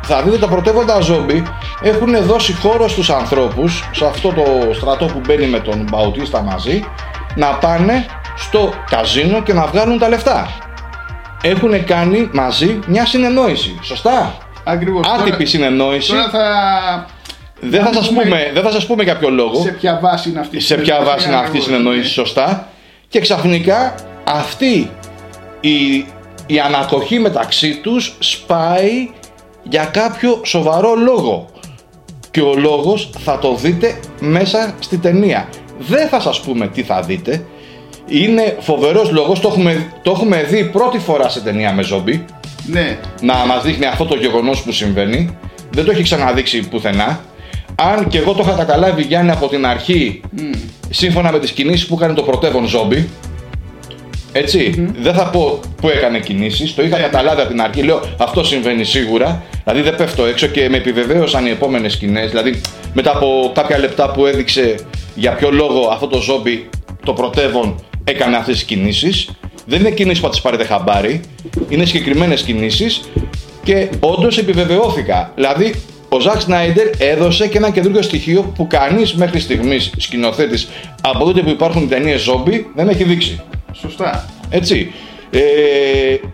θα 0.02 0.22
δείτε 0.22 0.38
τα 0.38 0.48
πρωτεύοντα 0.48 1.00
ζόμπι 1.00 1.44
έχουν 1.82 2.24
δώσει 2.24 2.54
χώρο 2.54 2.88
στους 2.88 3.10
ανθρώπους, 3.10 3.90
σε 3.92 4.06
αυτό 4.06 4.30
το 4.34 4.74
στρατό 4.74 5.06
που 5.06 5.22
μπαίνει 5.28 5.46
με 5.46 5.60
τον 5.60 5.88
Μπαουτίστα 5.92 6.42
μαζί, 6.42 6.84
να 7.36 7.48
πάνε 7.48 8.06
στο 8.36 8.74
καζίνο 8.90 9.42
και 9.42 9.54
να 9.54 9.66
βγάλουν 9.66 10.00
τα 10.00 10.10
λεφτά. 10.10 10.50
έχουν 11.42 11.84
κάνει 11.84 12.30
μαζί 12.34 12.80
μια 12.88 13.06
συνεννόηση. 13.06 13.80
Σωστά; 13.82 14.38
Ακριβώς. 14.68 15.08
Άτυπη 15.08 15.46
συνεννόηση. 15.46 16.12
Τώρα 16.12 16.30
θα. 16.30 16.46
Δεν 17.60 17.84
θα, 17.84 17.94
σας 17.94 18.08
πούμε, 18.08 18.52
δεν 18.54 18.64
θα 18.64 18.72
σας 18.72 18.86
πούμε 18.86 19.04
για 19.04 19.18
ποιο 19.18 19.30
λόγο. 19.30 19.62
Σε 19.62 19.72
ποια 19.72 20.00
βάση 20.02 20.30
είναι 20.30 20.40
αυτή, 20.40 20.60
σε 20.60 20.76
ποια 20.76 21.02
βάση 21.04 21.28
είναι 21.28 21.38
αυτή 21.38 21.58
η 21.58 21.62
συνεννόηση, 21.62 22.12
σωστά. 22.12 22.68
Και 23.08 23.20
ξαφνικά 23.20 23.96
αυτή 24.24 24.92
η, 25.60 26.06
η 26.48 26.60
ανακοχή 26.60 27.20
μεταξύ 27.20 27.75
τους 27.75 28.16
σπάει 28.20 29.10
για 29.63 29.86
κάποιο 29.86 30.42
σοβαρό 30.44 30.96
λόγο. 30.96 31.50
Και 32.32 32.42
ο 32.42 32.56
λόγος 32.56 33.10
θα 33.24 33.39
το 33.39 33.56
δείτε 33.56 34.00
μέσα 34.20 34.75
στη 34.80 34.98
ταινία. 34.98 35.50
Δεν 35.80 36.08
θα 36.08 36.20
σας 36.20 36.39
πούμε 36.39 36.68
τι 36.68 36.84
θα 36.84 37.01
δείτε. 37.01 37.46
Είναι 38.08 38.58
φοβερός 38.60 39.12
λόγος, 39.12 39.39
το 39.39 39.48
έχουμε, 39.48 39.94
το 40.01 40.12
έχουμε 40.12 40.44
δει 40.44 40.63
πρώτη 40.63 41.00
φορά 41.00 41.30
σε 41.30 41.42
ταινία 41.42 41.74
με 41.74 41.84
ζόμπι. 41.84 42.25
Ναι. 42.66 42.98
Να 43.22 43.34
μας 43.34 43.63
δείχνει 43.63 43.86
αυτό 43.86 44.06
το 44.06 44.16
γεγονός 44.16 44.62
που 44.62 44.72
συμβαίνει. 44.72 45.38
Δεν 45.72 45.86
το 45.86 45.92
έχει 45.92 46.04
ξαναδείξει 46.04 46.68
πουθενά. 46.70 47.20
Αν 47.75 48.08
και 48.08 48.18
εγώ 48.18 48.34
το 48.34 48.44
είχα 48.46 48.56
καταλάβει 48.56 49.01
Γιάννη 49.01 49.32
από 49.32 49.48
την 49.48 49.66
αρχή, 49.66 50.22
σύμφωνα 50.89 51.32
με 51.32 51.39
τις 51.39 51.51
κινήσεις 51.51 51.88
που 51.88 51.96
έκανε 51.96 52.13
το 52.13 52.22
πρωτεύον 52.22 52.66
ζόμπι, 52.66 53.10
έτσι, 54.38 54.91
δεν 55.00 55.13
θα 55.13 55.29
πω 55.29 55.60
που 55.82 55.89
έκανε 55.89 56.20
κινήσεις, 56.20 56.75
το 56.75 56.84
είχα 56.84 56.98
ναι. 56.98 57.03
καταλάβει 57.03 57.41
από 57.41 57.50
την 57.50 57.62
αρχή, 57.62 57.82
λέω 57.82 58.01
αυτό 58.17 58.44
συμβαίνει 58.44 58.84
σίγουρα, 58.84 59.44
δηλαδή 59.63 59.82
δεν 59.82 59.96
πέφτω 59.96 60.25
έξω 60.25 60.48
και 60.48 60.70
με 60.70 60.77
επιβεβαίωσαν 60.77 61.46
οι 61.46 61.50
επόμενες 61.50 61.94
σκηνές, 61.94 62.29
δηλαδή 62.29 62.62
μετά 62.94 63.12
από 63.15 63.51
κάποια 63.53 63.77
λεπτά 63.77 64.12
που 64.12 64.25
έδειξε 64.25 64.75
για 65.15 65.32
ποιο 65.32 65.51
λόγο 65.51 65.89
αυτό 65.91 66.08
το 66.08 66.22
ζόμπι, 66.22 66.70
το 67.06 67.13
πρωτεύον, 67.13 67.84
έκανε 68.03 68.38
αυτές 68.38 68.56
τις 68.56 68.63
κινήσεις, 68.63 69.29
δεν 69.65 69.79
είναι 69.79 69.91
κινήσεις 69.91 70.20
που 70.20 70.25
θα 70.25 70.32
τις 70.32 70.41
πάρετε 70.41 70.63
χαμπάρι, 70.63 71.22
είναι 71.70 71.86
συγκεκριμένες 71.86 72.41
κινήσεις 72.41 73.01
και 73.63 73.89
όντως 74.00 74.38
επιβεβαιώθηκα. 74.38 75.32
Δηλαδή 75.36 75.74
ο 76.10 76.20
Ζακ 76.20 76.41
Σνάιντερ 76.41 76.88
έδωσε 76.98 77.48
και 77.48 77.58
ένα 77.58 77.70
καινούργιο 77.70 78.01
στοιχείο 78.01 78.41
που 78.41 78.67
κανείς 78.67 79.13
μέχρι 79.13 79.39
στιγμής 79.39 79.91
σκηνοθέτης 79.98 80.67
από 81.01 81.25
τότε 81.25 81.41
που 81.41 81.50
υπάρχουν 81.50 81.89
ταινίες 81.89 82.22
ζόμπι 82.22 82.67
δεν 82.75 82.88
έχει 82.88 83.03
δείξει. 83.03 83.41
Σωστά. 83.81 84.25
Έτσι. 84.50 84.91
Ε, 85.29 85.39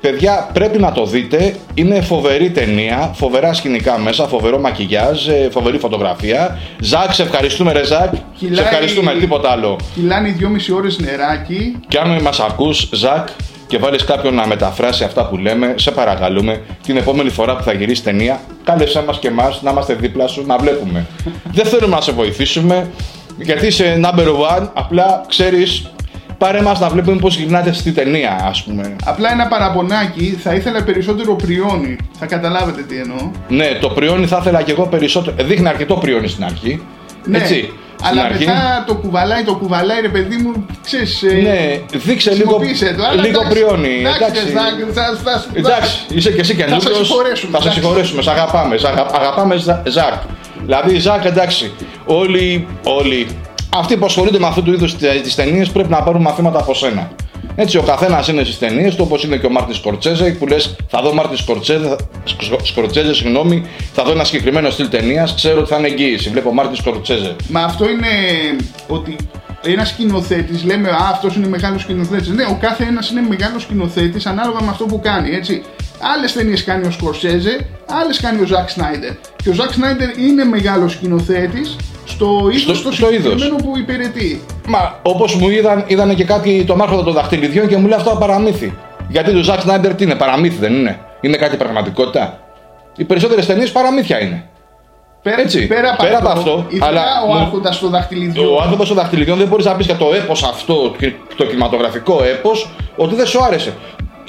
παιδιά, 0.02 0.50
πρέπει 0.54 0.80
να 0.80 0.92
το 0.92 1.06
δείτε. 1.06 1.56
Είναι 1.74 2.02
φοβερή 2.02 2.50
ταινία, 2.50 3.12
φοβερά 3.16 3.54
σκηνικά 3.54 3.98
μέσα, 3.98 4.28
φοβερό 4.28 4.60
μακιγιάζ, 4.60 5.28
ε, 5.28 5.50
φοβερή 5.52 5.78
φωτογραφία. 5.78 6.60
Ζακ, 6.80 7.14
σε 7.14 7.22
ευχαριστούμε, 7.22 7.72
ρε 7.72 7.84
Ζακ. 7.84 8.14
σε 8.54 8.62
ευχαριστούμε, 8.62 9.14
τίποτα 9.20 9.50
άλλο. 9.50 9.80
Κυλάνε 9.94 10.30
δυόμιση 10.30 10.74
ώρες 10.74 11.00
νεράκι. 11.00 11.76
Και 11.88 11.98
αν 11.98 12.22
μας 12.22 12.40
ακούς, 12.40 12.90
Ζακ, 12.92 13.28
και 13.68 13.78
βάλεις 13.78 14.04
κάποιον 14.04 14.34
να 14.34 14.48
μεταφράσει 14.48 15.04
αυτά 15.04 15.28
που 15.28 15.38
λέμε, 15.38 15.74
σε 15.78 15.92
παρακαλούμε 15.92 16.62
την 16.84 16.98
επόμενη 16.98 17.30
φορά 17.30 17.56
που 17.56 17.64
θα 17.64 17.74
γυρίσει 17.74 18.04
ταινία, 18.04 18.42
κάλεσέ 18.64 19.04
μας 19.08 19.20
και 19.20 19.28
εμάς 19.28 19.62
να 19.62 19.72
είμαστε 19.72 19.94
δίπλα 19.94 20.28
σου 20.28 20.44
να 20.46 20.58
βλέπουμε. 20.58 21.06
Δεν 21.58 21.66
θέλουμε 21.66 21.96
να 21.96 22.02
σε 22.02 22.12
βοηθήσουμε, 22.12 22.90
γιατί 23.38 23.68
είσαι 23.68 24.00
number 24.04 24.28
one, 24.28 24.68
απλά 24.74 25.26
ξέρεις, 25.28 25.93
πάρε 26.44 26.62
μας 26.62 26.80
να 26.80 26.90
βλέπουμε 26.90 27.18
πώς 27.18 27.36
γυρνάτε 27.36 27.74
στη 27.74 27.92
ταινία, 27.92 28.46
ας 28.50 28.64
πούμε. 28.64 28.96
Απλά 29.06 29.32
ένα 29.32 29.48
παραπονάκι, 29.48 30.40
θα 30.44 30.54
ήθελα 30.54 30.84
περισσότερο 30.84 31.36
πριόνι. 31.36 31.96
Θα 32.20 32.26
καταλάβετε 32.26 32.82
τι 32.82 32.98
εννοώ. 32.98 33.32
Ναι, 33.48 33.68
το 33.82 33.90
πριόνι 33.90 34.26
θα 34.26 34.38
ήθελα 34.42 34.62
και 34.62 34.72
εγώ 34.72 34.86
περισσότερο. 34.88 35.36
Δείχνει 35.44 35.68
αρκετό 35.68 35.96
πριόνι 35.96 36.28
στην 36.28 36.44
αρχή. 36.44 36.82
Ναι. 37.26 37.38
Έτσι. 37.38 37.74
Αλλά 38.04 38.24
αρχή. 38.24 38.46
μετά 38.46 38.84
το 38.88 38.96
κουβαλάει, 38.96 39.44
το 39.44 39.56
κουβαλάει, 39.56 40.02
ρε 40.02 40.08
παιδί 40.08 40.36
μου, 40.36 40.66
ξέρεις... 40.84 41.24
Ε, 41.24 41.34
ναι, 41.34 41.98
δείξε 41.98 42.34
λίγο, 42.34 42.52
το, 42.52 42.62
λίγο 43.22 43.46
πριόνι. 43.50 44.04
Εντάξει, 44.16 44.42
εντάξει, 45.54 46.06
είσαι 46.10 46.32
και 46.32 46.40
εσύ 46.40 46.56
καινούργιος. 46.56 46.84
Θα 46.84 46.94
σε 46.94 47.04
συγχωρέσουμε. 47.04 47.58
Θα 47.58 47.64
σε 47.64 47.72
συγχωρέσουμε, 47.72 48.22
σ' 48.22 48.28
αγαπάμε, 48.28 48.78
σ 48.78 48.84
αγαπάμε 49.14 49.56
Ζακ. 49.88 50.14
Δηλαδή, 50.66 51.00
Ζακ, 51.00 51.26
εντάξει, 51.26 51.72
όλοι, 52.06 52.68
όλοι 52.84 53.28
αυτοί 53.76 53.98
που 53.98 54.06
ασχολούνται 54.06 54.40
με 54.40 54.48
αυτού 54.48 54.64
του 54.64 54.74
είδους 54.74 54.96
τις 54.96 55.36
ταινίες 55.36 55.70
πρέπει 55.70 55.90
να 55.90 56.04
πάρουν 56.04 56.22
μαθήματα 56.22 56.60
από 56.60 56.74
σένα. 56.74 57.12
Έτσι, 57.56 57.78
ο 57.78 57.82
καθένας 57.82 58.28
είναι 58.28 58.44
στις 58.44 58.60
ταινίες 58.60 58.96
του, 58.96 59.04
όπως 59.08 59.24
είναι 59.24 59.38
και 59.38 59.46
ο 59.46 59.50
Μάρτιν 59.50 59.76
Σκορτσέζε, 59.76 60.30
που 60.40 60.48
λες: 60.48 60.76
Θα 60.88 61.02
δω 61.02 61.14
Μάρτιν 61.14 61.38
Σκορτσέζε, 61.38 61.96
Σκορτσέζε, 62.64 63.14
συγγνώμη, 63.14 63.66
θα 63.94 64.04
δω 64.04 64.12
ένα 64.12 64.24
συγκεκριμένο 64.24 64.70
στυλ 64.70 64.90
ταινίας, 64.90 65.36
ξέρω 65.36 65.60
ότι 65.60 65.70
θα 65.70 65.78
είναι 65.78 65.88
εγγύηση. 65.88 66.30
Βλέπω 66.30 66.54
Μάρτιν 66.54 66.76
Σκορτσέζε. 66.76 67.36
Μα 67.50 67.64
αυτό 67.64 67.90
είναι 67.90 68.08
ότι 68.88 69.16
ένας 69.64 69.90
σκηνοθέτης, 69.90 70.64
λέμε 70.64 70.90
Α, 70.90 71.10
αυτός 71.12 71.36
είναι 71.36 71.48
μεγάλος 71.48 71.82
σκηνοθέτης. 71.82 72.28
Ναι, 72.28 72.44
ο 72.44 72.58
κάθε 72.62 72.84
ένας 72.84 73.10
είναι 73.10 73.22
μεγάλος 73.30 73.62
σκηνοθέτης 73.62 74.26
ανάλογα 74.26 74.62
με 74.62 74.70
αυτό 74.70 74.86
που 74.86 75.00
κάνει. 75.00 75.36
Έτσι. 75.36 75.64
Άλλες 76.16 76.34
ταινίες 76.34 76.64
κάνει 76.64 76.88
ο 76.88 76.92
Σκορσέζε, 76.92 77.68
άλλες 77.86 78.20
κάνει 78.20 78.42
ο 78.42 78.46
Ζακ 78.46 78.70
Σνάιντερ. 78.70 79.12
Και 79.44 79.50
ο 79.50 79.54
Ζακ 79.54 79.72
Σνάιντερ 79.72 80.18
είναι 80.18 80.44
μεγάλος 80.44 80.92
σκηνοθέτης 80.92 81.76
στο 82.14 82.50
είδος 82.54 82.82
το 82.82 82.92
συγκεκριμένο 82.92 83.56
που 83.56 83.78
υπηρετεί. 83.78 84.44
Μα 84.68 85.00
όπως 85.02 85.36
μου 85.36 85.50
είδαν, 85.50 85.84
είδαν 85.88 86.16
και 86.16 86.24
κάποιοι 86.24 86.64
τον 86.64 86.76
άρχοντα 86.76 87.04
των 87.04 87.14
δαχτυλιδιών 87.14 87.68
και 87.68 87.78
μου 87.78 87.88
λέει 87.88 87.98
αυτό 87.98 88.16
παραμύθι. 88.20 88.74
Γιατί 89.10 89.32
το 89.32 89.44
Ζακ 89.44 89.62
Σνάιντερ 89.62 89.96
τι 89.96 90.04
είναι, 90.04 90.16
παραμύθι 90.16 90.58
δεν 90.60 90.74
είναι; 90.74 91.00
Είναι 91.22 91.38
κάτι 91.38 91.58
πραγματικότητα; 91.58 92.40
Οι 92.98 93.04
περισσότερες 93.04 93.46
ταινίες 93.46 93.72
παραμύθια 93.72 94.22
είναι. 94.22 94.48
Πέρα, 95.24 95.42
Έτσι, 95.42 95.68
πέρα, 95.68 95.96
πέρα 95.96 96.18
από 96.18 96.30
αυτό, 96.30 96.68
αλλά 96.80 97.04
ο 97.30 97.36
άρχοντας 97.36 97.80
των 97.80 97.90
δαχτυλιδιών. 97.90 98.54
Ο 98.54 98.62
άρχοντας 98.62 98.88
των 98.88 98.98
δαχτυλιδιών 98.98 99.38
δεν 99.38 99.48
μπορείς 99.48 99.66
να 99.66 99.76
πεις 99.76 99.86
για 99.86 99.96
το 99.96 100.14
έπος 100.16 100.44
αυτό, 100.44 100.96
το 101.36 101.46
κινηματογραφικό 101.46 102.24
έπος, 102.24 102.70
ότι 102.96 103.16
δεν 103.16 103.26
σου 103.26 103.44
άρεσε. 103.44 103.74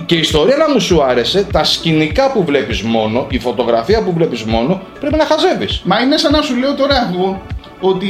Και 0.07 0.14
η 0.14 0.19
ιστορία 0.19 0.57
να 0.57 0.71
μου 0.73 0.81
σου 0.81 1.03
άρεσε, 1.03 1.47
τα 1.53 1.64
σκηνικά 1.64 2.33
που 2.33 2.45
βλέπεις 2.45 2.83
μόνο, 2.83 3.26
η 3.31 3.38
φωτογραφία 3.38 4.03
που 4.03 4.12
βλέπεις 4.12 4.43
μόνο, 4.43 4.81
πρέπει 5.00 5.17
να 5.17 5.25
χαζεύεις. 5.25 5.83
Μα 5.85 6.00
είναι 6.00 6.17
σαν 6.17 6.33
να 6.33 6.43
σου 6.43 6.57
λέω 6.57 6.75
τώρα 6.75 7.11
εγώ 7.12 7.43
ότι 7.91 8.09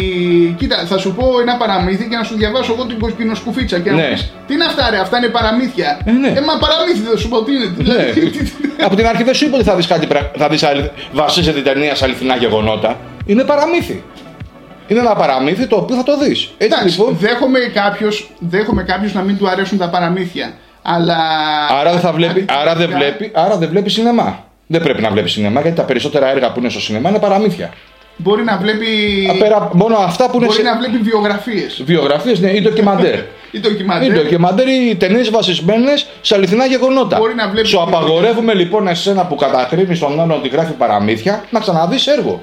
κοίτα, 0.58 0.76
θα 0.86 0.98
σου 0.98 1.14
πω 1.14 1.40
ένα 1.40 1.56
παραμύθι 1.56 2.08
και 2.08 2.16
να 2.16 2.24
σου 2.24 2.36
διαβάσω 2.36 2.72
εγώ 2.72 2.84
την 2.84 2.98
κοκκινοσκουφίτσα 2.98 3.78
και 3.78 3.90
να 3.90 3.96
ναι. 3.96 4.08
πεις, 4.08 4.32
τι 4.46 4.54
είναι 4.54 4.64
αυτά 4.64 4.90
ρε, 4.90 4.98
αυτά 4.98 5.16
είναι 5.18 5.28
παραμύθια. 5.28 6.00
Ε, 6.04 6.10
ναι. 6.10 6.28
ε 6.28 6.40
μα 6.48 6.54
παραμύθι 6.64 7.00
δεν 7.08 7.18
σου 7.18 7.28
πω 7.28 7.42
τι 7.42 7.52
είναι. 7.52 7.64
Ναι. 7.64 7.82
Δηλαδή, 7.82 8.52
Από 8.86 8.96
την 8.96 9.06
αρχή 9.06 9.22
δεν 9.22 9.34
σου 9.34 9.44
είπα 9.44 9.56
ότι 9.56 9.64
θα 9.64 9.74
δεις 9.76 9.86
κάτι, 9.86 10.06
θα 10.36 10.48
δεις 10.48 10.64
βασίζεται 11.12 11.60
την 11.60 11.72
ταινία 11.72 11.94
σε 11.94 12.04
αληθινά 12.04 12.36
γεγονότα. 12.36 12.98
Είναι 13.26 13.44
παραμύθι. 13.44 14.02
Είναι 14.86 15.00
ένα 15.00 15.14
παραμύθι 15.14 15.66
το 15.66 15.76
οποίο 15.76 15.96
θα 15.96 16.02
το 16.02 16.18
δεις. 16.18 16.50
Έτσι 16.58 16.78
Εντάξει, 16.78 16.98
λοιπόν. 16.98 17.16
Δέχομαι 17.20 17.58
κάποιος, 17.58 18.30
δέχομαι 18.38 18.82
κάποιος 18.82 19.12
να 19.12 19.22
μην 19.22 19.38
του 19.38 19.48
αρέσουν 19.48 19.78
τα 19.78 19.88
παραμύθια. 19.88 20.52
Αλλά... 20.82 21.16
Άρα 21.80 21.90
δεν, 21.92 22.00
θα 22.00 22.12
βλέπει, 22.12 22.44
άρα, 22.48 22.74
δεν 22.74 22.90
βλέπει, 22.90 23.30
άρα 23.34 23.56
δεν 23.56 23.68
βλέπει 23.68 23.90
σινεμά. 23.90 24.44
Δεν 24.66 24.82
πρέπει 24.82 25.02
να 25.02 25.10
βλέπει 25.10 25.28
σινεμά 25.28 25.60
γιατί 25.60 25.76
τα 25.76 25.82
περισσότερα 25.82 26.30
έργα 26.30 26.52
που 26.52 26.60
είναι 26.60 26.68
στο 26.68 26.80
σινεμά 26.80 27.08
είναι 27.08 27.18
παραμύθια. 27.18 27.72
Μπορεί 28.16 28.44
να 28.44 28.56
βλέπει. 28.56 28.86
Απέρα, 29.30 29.70
μόνο 29.72 29.96
αυτά 29.96 30.30
που 30.30 30.36
είναι. 30.36 30.46
Μπορεί 30.46 30.62
να 30.62 30.76
βλέπει 30.78 30.98
βιογραφίες. 30.98 31.82
Βιογραφίες, 31.84 32.40
ναι, 32.40 32.50
ή 32.50 32.60
ντοκιμαντέρ. 32.60 33.18
ή 33.56 33.60
ντοκιμαντέρ. 33.60 34.08
Ή 34.08 34.12
ντοκιμαντέρ 34.12 34.68
ή 34.68 34.96
ταινίες 34.98 35.30
βασισμένες 35.30 36.06
σε 36.20 36.34
αληθινά 36.34 36.66
γεγονότα. 36.66 37.18
Μπορεί 37.18 37.34
να 37.34 37.48
βλέπει. 37.48 37.66
Σου 37.66 37.82
απαγορεύουμε 37.82 38.54
λοιπόν 38.54 38.88
εσένα 38.88 39.24
που 39.26 39.34
κατακρίνεις 39.34 39.98
τον 39.98 40.20
άλλον 40.20 40.30
ότι 40.30 40.48
γράφει 40.48 40.72
παραμύθια 40.72 41.44
να 41.50 41.60
ξαναδείς 41.60 42.06
έργο. 42.06 42.40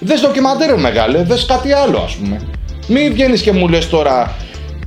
Δες 0.00 0.20
ντοκιμαντέρ 0.20 0.78
μεγάλε, 0.78 1.22
δες 1.22 1.44
κάτι 1.44 1.72
άλλο 1.72 1.98
ας 1.98 2.14
πούμε. 2.14 2.40
Μην 2.88 3.12
βγαίνεις 3.12 3.42
και 3.42 3.52
μου 3.52 3.68
λες 3.68 3.88
τώρα 3.88 4.36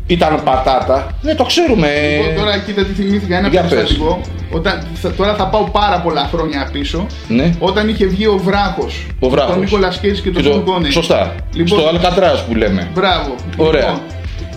ήταν 0.08 0.42
πατάτα. 0.44 1.08
Ναι, 1.22 1.36
το 1.36 1.44
ξέρουμε. 1.44 1.88
Λοιπόν, 2.18 2.36
τώρα 2.36 2.58
κοίτα 2.58 2.84
τι 2.84 2.94
θυμήθηκα 2.94 3.38
ένα 3.38 3.50
περιστατικό. 3.50 4.22
Όταν, 4.52 4.88
τώρα 5.18 5.36
θα 5.36 5.48
πάω 5.48 5.64
πάρα 5.64 6.00
πολλά 6.00 6.30
χρόνια 6.34 6.70
πίσω. 6.72 7.06
Ναι. 7.28 7.54
Όταν 7.60 7.90
είχε 7.90 8.06
βγει 8.06 8.28
ο 8.28 8.38
βράχος. 8.38 9.08
Ο 9.20 9.30
βράχος. 9.30 9.52
Τον 9.52 9.64
Νίκολας 9.64 9.94
Κέιτζ 10.02 10.18
και 10.24 10.32
τον 10.32 10.42
Σον 10.42 10.64
Κόνερι. 10.64 10.92
Σωστά. 10.92 11.36
Λοιπόν, 11.54 11.80
στο 11.80 11.88
Αλκατράς 11.88 12.44
που 12.44 12.56
λέμε. 12.56 12.90
Μπράβο. 12.94 13.36
Ωραία. 13.58 13.82
Λοιπόν, 13.82 14.00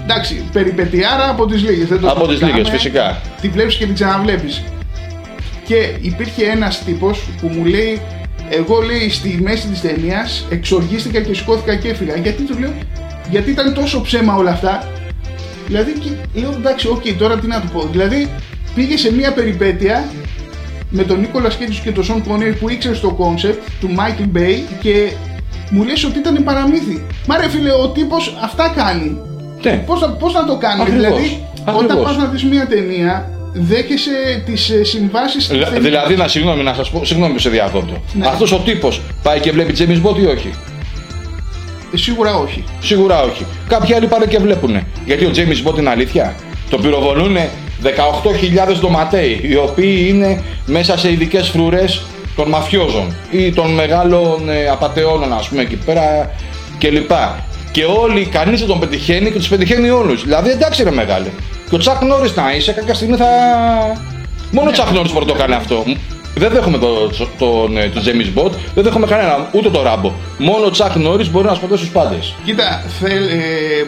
εντάξει, 0.03 0.45
περιπετειάρα 0.53 1.29
από 1.29 1.47
τις 1.47 1.63
λίγες. 1.63 1.89
Από 2.03 2.27
τις 2.27 2.43
λίγες, 2.43 2.69
φυσικά. 2.69 3.21
Τη 3.41 3.49
βλέπεις 3.49 3.75
και 3.75 3.85
την 3.85 3.95
ξαναβλέπεις. 3.95 4.63
Και 5.65 5.95
υπήρχε 6.01 6.45
ένας 6.45 6.83
τύπος 6.85 7.29
που 7.41 7.49
μου 7.49 7.65
λέει 7.65 8.01
εγώ 8.51 8.81
λέει 8.81 9.11
στη 9.11 9.39
μέση 9.43 9.69
της 9.69 9.81
ταινίας 9.81 10.47
εξοργίστηκα 10.51 11.21
και 11.21 11.35
σηκώθηκα 11.35 11.75
και 11.77 11.89
έφυγα. 11.89 12.17
Γιατί 12.17 12.43
του 12.43 12.59
λέω, 12.59 12.73
Γιατί 13.31 13.51
ήταν 13.51 13.75
τόσο 13.75 14.01
ψέμα 14.01 14.35
όλα 14.35 14.51
αυτά 14.51 14.89
Δηλαδή, 15.71 15.93
λέω 16.35 16.51
εντάξει, 16.51 16.89
OK, 16.89 17.03
okay, 17.05 17.15
τώρα 17.19 17.39
τι 17.39 17.47
να 17.47 17.61
του 17.61 17.69
πω. 17.73 17.89
Δηλαδή, 17.91 18.31
πήγε 18.75 18.97
σε 18.97 19.13
μια 19.13 19.33
περιπέτεια 19.33 20.05
με 20.91 21.03
τον 21.03 21.21
Νίκολας 21.21 21.57
Κέιτζ 21.57 21.83
και 21.83 21.91
τον 21.91 22.05
Σον 22.05 22.23
Κόνερι 22.29 22.53
που 22.53 22.71
ήξερε 22.71 22.95
το 22.95 23.11
concept 23.11 23.69
του 23.81 23.91
Μάικλ 23.91 24.23
Μπέι 24.23 24.67
και 24.81 25.13
μου 25.71 25.85
λες 25.85 26.05
ότι 26.05 26.19
ήταν 26.19 26.45
παραμύθι. 26.45 27.07
Μα 27.27 27.37
ρε 27.37 27.49
φίλε, 27.49 27.73
ο 27.73 27.89
τύπος 27.89 28.37
αυτά 28.43 28.73
κάνει. 28.77 29.19
Ναι. 29.63 29.83
Πώς, 29.87 30.17
πώς 30.19 30.33
να 30.33 30.45
το 30.45 30.57
κάνει, 30.57 30.83
Ακριβώς. 30.83 31.03
δηλαδή 31.03 31.43
Ακριβώς. 31.61 31.85
όταν 31.85 32.03
πας 32.03 32.17
να 32.17 32.25
δεις 32.25 32.45
μια 32.45 32.67
ταινία 32.67 33.31
δέχεσαι 33.53 34.43
τις 34.47 34.71
ε, 34.71 34.85
συμβάσεις 34.85 35.49
Δηλα, 35.49 35.71
Δηλαδή, 35.71 36.17
να 36.17 36.29
συγγνώμη 36.29 36.63
να 36.63 36.75
σας 36.75 36.91
πω, 36.91 37.05
συγγνώμη 37.05 37.33
που 37.33 37.39
σε 37.39 37.49
διακόπτω. 37.49 38.03
Ναι. 38.13 38.27
Αυτός 38.27 38.53
ο 38.53 38.59
τύπος 38.59 39.01
πάει 39.23 39.41
και 39.41 39.51
βλέπει 39.51 39.75
James 39.79 40.09
Bond 40.09 40.19
ή 40.19 40.27
όχι; 40.27 40.51
Ε, 41.93 41.97
σίγουρα 41.97 42.35
όχι. 42.35 42.65
Σίγουρα 42.81 43.23
όχι. 43.23 43.47
Κάποιοι 43.69 43.95
άλλοι 43.95 44.07
πάνε 44.07 44.27
και 44.27 44.39
βλέπουν. 44.39 44.87
Γιατί 45.05 45.25
ο 45.25 45.31
James 45.35 45.69
Bond 45.69 45.79
είναι 45.79 45.91
αλήθεια. 45.91 46.35
Το 46.71 46.79
πυροβολούν 46.79 47.37
18.000 47.37 48.77
ντοματέοι, 48.81 49.41
οι 49.43 49.57
οποίοι 49.57 50.07
είναι 50.09 50.43
μέσα 50.67 50.99
σε 50.99 51.13
ειδικές 51.13 51.49
φρουρές 51.49 52.03
των 52.37 52.49
μαφιόζων 52.49 53.17
ή 53.31 53.53
των 53.53 53.75
μεγάλων 53.75 54.51
ε, 54.51 54.69
απαταιώνων, 54.69 55.33
ας 55.33 55.49
πούμε, 55.49 55.63
εκεί 55.63 55.77
πέρα 55.77 56.35
κλπ. 56.79 57.11
Και 57.71 57.85
όλοι, 57.85 58.25
κανείς 58.25 58.59
δεν 58.59 58.69
τον 58.69 58.79
πετυχαίνει 58.79 59.31
και 59.31 59.39
τους 59.39 59.49
πετυχαίνει 59.49 59.91
όλους. 59.91 60.23
Δηλαδή, 60.23 60.51
εντάξει, 60.51 60.83
ρε 60.83 60.91
μεγάλη. 60.91 61.33
Και 61.69 61.75
ο 61.75 61.79
Τσακ 61.79 62.03
Νόρις 62.03 62.35
να 62.35 62.55
είσαι, 62.55 62.73
κάποια 62.73 62.95
στιγμή 62.95 63.17
θα. 63.17 63.27
Μόνο 64.51 64.69
ο 64.69 64.73
Τσακ 64.73 64.91
Νόρις 64.91 65.13
μπορεί 65.13 65.27
να 65.27 65.33
το 65.33 65.39
κάνει 65.39 65.55
αυτό. 65.55 65.85
Δεν 66.41 66.51
δέχομαι 66.51 66.79
τον 66.79 67.11
το, 67.19 67.29
το, 67.39 67.69
ναι, 67.69 67.89
το 67.89 68.01
James 68.07 68.39
Bond, 68.39 68.51
δεν 68.75 68.85
δέχομαι 68.85 69.07
κανένα, 69.07 69.49
ούτε 69.53 69.71
το 69.71 69.83
Ράμπο. 69.83 70.13
Μόνο 70.39 70.65
ο 70.67 70.71
Τσακ 70.71 70.97
Νόρι 70.97 71.29
μπορεί 71.31 71.47
να 71.47 71.55
σκοτώσει 71.55 71.83
τους 71.83 71.93
πάντες. 71.93 72.35
Κοίτα, 72.45 72.85
θε, 73.01 73.15
ε, 73.15 73.87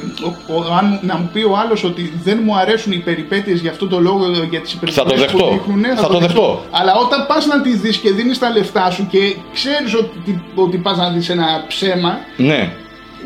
αν, 0.78 0.99
να 1.02 1.16
μου 1.16 1.30
πει 1.32 1.42
ο 1.42 1.56
άλλος 1.56 1.85
ότι 1.85 2.12
δεν 2.25 2.40
μου 2.44 2.56
αρέσουν 2.56 2.92
οι 2.92 2.97
περιπέτειες 2.97 3.61
για 3.61 3.71
αυτό 3.71 3.87
το 3.87 3.99
λόγο, 4.00 4.25
για 4.50 4.61
τις 4.61 4.75
περιπέτειες 4.75 5.30
που 5.30 5.38
δείχνουν, 5.52 5.85
θα, 5.97 6.02
θα 6.02 6.09
το, 6.09 6.18
δεχτώ. 6.18 6.64
Αλλά 6.71 6.92
όταν 6.94 7.26
πας 7.26 7.47
να 7.47 7.61
τη 7.61 7.76
δεις 7.76 7.97
και 7.97 8.11
δίνεις 8.12 8.38
τα 8.38 8.50
λεφτά 8.50 8.90
σου 8.90 9.06
και 9.11 9.37
ξέρεις 9.54 9.94
ότι, 9.94 10.42
ότι 10.54 10.76
πας 10.76 10.97
να 10.97 11.11
δεις 11.11 11.28
ένα 11.28 11.64
ψέμα. 11.68 12.18
Ναι. 12.37 12.71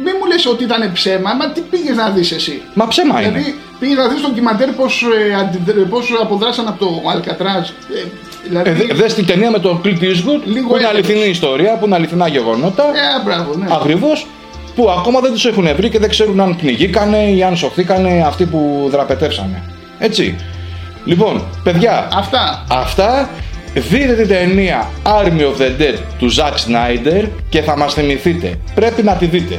Μην 0.04 0.14
μου 0.20 0.26
λες 0.26 0.46
ότι 0.46 0.64
ήταν 0.64 0.92
ψέμα, 0.92 1.34
μα 1.34 1.48
τι 1.48 1.60
πήγες 1.60 1.96
να 1.96 2.08
δεις 2.10 2.32
εσύ; 2.32 2.62
Μα 2.74 2.86
ψέμα 2.88 3.16
δηλαδή, 3.16 3.38
είναι. 3.38 3.54
Πήγες 3.78 3.96
να 3.96 4.08
δεις 4.08 4.20
τον 4.20 4.34
Κιμαντέρ 4.34 4.70
πώς 4.72 5.02
ε, 5.66 5.84
πώς 5.90 6.12
αποδράσαν 6.22 6.68
από 6.68 6.78
το 6.84 7.02
Αλκατράζ. 7.12 7.68
Ε, 7.68 8.04
Δηλαδή... 8.48 8.86
Ε, 8.90 8.94
δες 8.94 9.14
την 9.14 9.26
ταινία 9.26 9.50
με 9.50 9.58
τον 9.58 9.80
Clint 9.84 10.02
Eastwood 10.02 10.40
που 10.68 10.76
είναι 10.76 10.86
αληθινή 10.86 11.28
ιστορία, 11.28 11.76
που 11.76 11.86
είναι 11.86 11.94
αληθινά 11.94 12.28
γεγονότα. 12.28 12.82
Ε, 12.82 13.24
μπράβο, 13.24 13.54
ναι. 13.56 13.66
Ακριβώς 13.70 14.26
που 14.74 14.90
ακόμα 14.90 15.20
δεν 15.20 15.32
τους 15.32 15.46
έχουν 15.46 15.68
βρει 15.76 15.88
και 15.88 15.98
δεν 15.98 16.08
ξέρουν 16.08 16.40
αν 16.40 16.56
πνιγήκανε 16.56 17.30
ή 17.30 17.42
αν 17.42 17.56
σωθήκανε 17.56 18.24
αυτοί 18.26 18.44
που 18.44 18.88
δραπετεύσανε. 18.90 19.62
Έτσι. 19.98 20.36
Λοιπόν, 21.04 21.42
παιδιά, 21.62 22.08
αυτά. 22.12 22.64
αυτά 22.70 23.28
δείτε 23.74 24.12
την 24.12 24.28
ταινία 24.28 24.90
Army 25.04 25.40
of 25.40 25.60
the 25.60 25.82
Dead 25.82 25.98
του 26.18 26.34
Zack 26.34 26.52
Snyder 26.52 27.28
και 27.48 27.62
θα 27.62 27.76
μας 27.76 27.94
θυμηθείτε. 27.94 28.54
Πρέπει 28.74 29.02
να 29.02 29.12
τη 29.12 29.26
δείτε. 29.26 29.58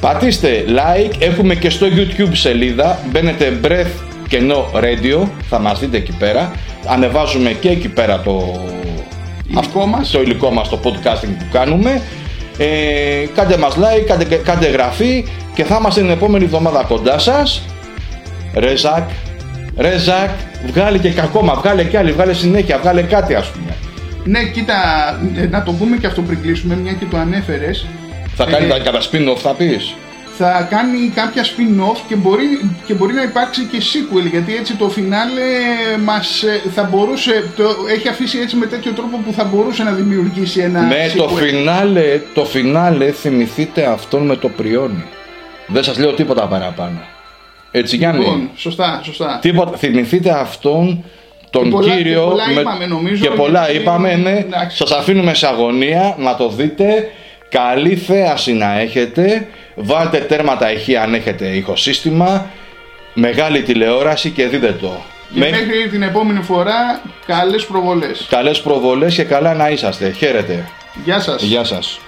Πατήστε 0.00 0.64
like, 0.68 1.12
έχουμε 1.18 1.54
και 1.54 1.70
στο 1.70 1.86
YouTube 1.86 2.32
σελίδα, 2.32 2.98
μπαίνετε 3.10 3.60
Breath 3.64 4.09
και 4.30 4.40
No 4.48 4.80
Radio, 4.80 5.28
θα 5.48 5.58
μας 5.58 5.80
δείτε 5.80 5.96
εκεί 5.96 6.12
πέρα 6.12 6.52
ανεβάζουμε 6.86 7.50
και 7.50 7.68
εκεί 7.68 7.88
πέρα 7.88 8.20
το 8.20 8.60
υλικό 9.48 9.86
μας, 9.86 10.10
το, 10.10 10.20
υλικό 10.20 10.50
μας, 10.50 10.68
το 10.68 10.78
podcasting 10.84 11.34
που 11.38 11.44
κάνουμε. 11.52 12.02
Ε, 12.58 13.26
κάντε 13.34 13.56
μας 13.56 13.74
like, 13.76 14.04
κάντε, 14.06 14.24
κάντε 14.24 14.66
εγγραφή 14.66 15.24
και 15.54 15.64
θα 15.64 15.76
είμαστε 15.80 16.00
την 16.00 16.10
επόμενη 16.10 16.44
εβδομάδα 16.44 16.84
κοντά 16.88 17.18
σας. 17.18 17.62
Ρεζάκ, 18.54 19.08
Ρεζάκ, 19.76 20.30
βγάλε 20.66 20.98
και 20.98 21.12
ακόμα, 21.20 21.54
βγάλε 21.54 21.84
και 21.84 21.98
άλλη, 21.98 22.12
βγάλε 22.12 22.32
συνέχεια, 22.32 22.78
βγάλε 22.78 23.02
κάτι 23.02 23.34
ας 23.34 23.46
πούμε. 23.46 23.74
Ναι, 24.24 24.44
κοίτα, 24.44 24.74
ε, 25.36 25.46
να 25.46 25.62
το 25.62 25.72
πούμε 25.72 25.96
και 25.96 26.06
αυτό 26.06 26.22
πριν 26.22 26.42
κλείσουμε, 26.42 26.76
μια 26.76 26.92
και 26.92 27.04
το 27.10 27.16
ανέφερες. 27.16 27.86
Θα 28.36 28.44
κάνει 28.44 28.66
ε, 28.66 28.78
κατά 28.78 29.00
spin-off 29.00 29.38
θα 29.38 29.54
πεις; 29.54 29.94
Θα 30.42 30.66
κάνει 30.70 31.12
κάποια 31.14 31.44
spin-off 31.44 31.98
και 32.08 32.14
μπορεί, 32.14 32.70
και 32.86 32.94
μπορεί 32.94 33.12
να 33.12 33.22
υπάρξει 33.22 33.64
και 33.64 33.78
sequel 33.78 34.30
γιατί 34.30 34.56
έτσι 34.56 34.76
το 34.76 34.88
φινάλε 34.88 35.42
μας 36.04 36.42
ε, 36.42 36.62
θα 36.74 36.82
μπορούσε, 36.82 37.50
το, 37.56 37.64
έχει 37.90 38.08
αφήσει 38.08 38.38
έτσι 38.38 38.56
με 38.56 38.66
τέτοιο 38.66 38.92
τρόπο 38.92 39.16
που 39.26 39.32
θα 39.32 39.44
μπορούσε 39.44 39.82
να 39.82 39.90
δημιουργήσει 39.90 40.60
ένα 40.60 40.80
Με 40.80 41.12
το 41.16 41.28
φινάλε, 41.28 42.20
το 42.34 42.44
φινάλε 42.44 43.10
θυμηθείτε 43.12 43.86
αυτόν 43.86 44.26
με 44.26 44.36
το 44.36 44.48
πριόνι. 44.48 45.04
Δεν 45.66 45.82
σας 45.82 45.98
λέω 45.98 46.12
τίποτα 46.12 46.46
παραπάνω. 46.46 47.00
Έτσι 47.70 47.96
Γιάννη. 47.96 48.18
Λοιπόν, 48.18 48.50
σωστά, 48.56 49.00
σωστά. 49.04 49.38
Τίποτα, 49.42 49.76
θυμηθείτε 49.76 50.30
αυτόν 50.30 51.04
τον 51.50 51.70
πολλά, 51.70 51.96
κύριο 51.96 52.20
και 52.20 52.28
πολλά 52.28 52.46
με... 52.52 52.60
είπαμε 52.60 52.86
νομίζω. 52.86 53.24
Και 53.24 53.30
πολλά 53.30 53.72
είπαμε, 53.72 54.16
ναι. 54.16 54.46
Σας 54.68 54.92
αφήνουμε 54.92 55.34
σε 55.34 55.46
αγωνία 55.46 56.14
να 56.18 56.36
το 56.36 56.48
δείτε. 56.48 57.10
Καλή 57.50 57.96
θέαση 57.96 58.52
να 58.52 58.78
έχετε. 58.80 59.48
Βάλτε 59.74 60.18
τέρματα 60.18 60.72
ηχεία 60.72 61.02
αν 61.02 61.14
έχετε 61.14 61.46
ηχοσύστημα. 61.46 62.50
Μεγάλη 63.14 63.62
τηλεόραση 63.62 64.30
και 64.30 64.46
δείτε 64.46 64.72
το. 64.80 65.02
Και 65.34 65.38
μέχρι 65.38 65.88
την 65.90 66.02
επόμενη 66.02 66.42
φορά 66.42 67.02
καλές 67.26 67.64
προβολές. 67.64 68.26
Καλές 68.30 68.60
προβολές 68.60 69.14
και 69.14 69.24
καλά 69.24 69.54
να 69.54 69.68
είσαστε. 69.68 70.10
Χαίρετε. 70.10 70.68
Γεια 71.04 71.20
σας. 71.20 71.42
Γεια 71.42 71.64
σας. 71.64 72.00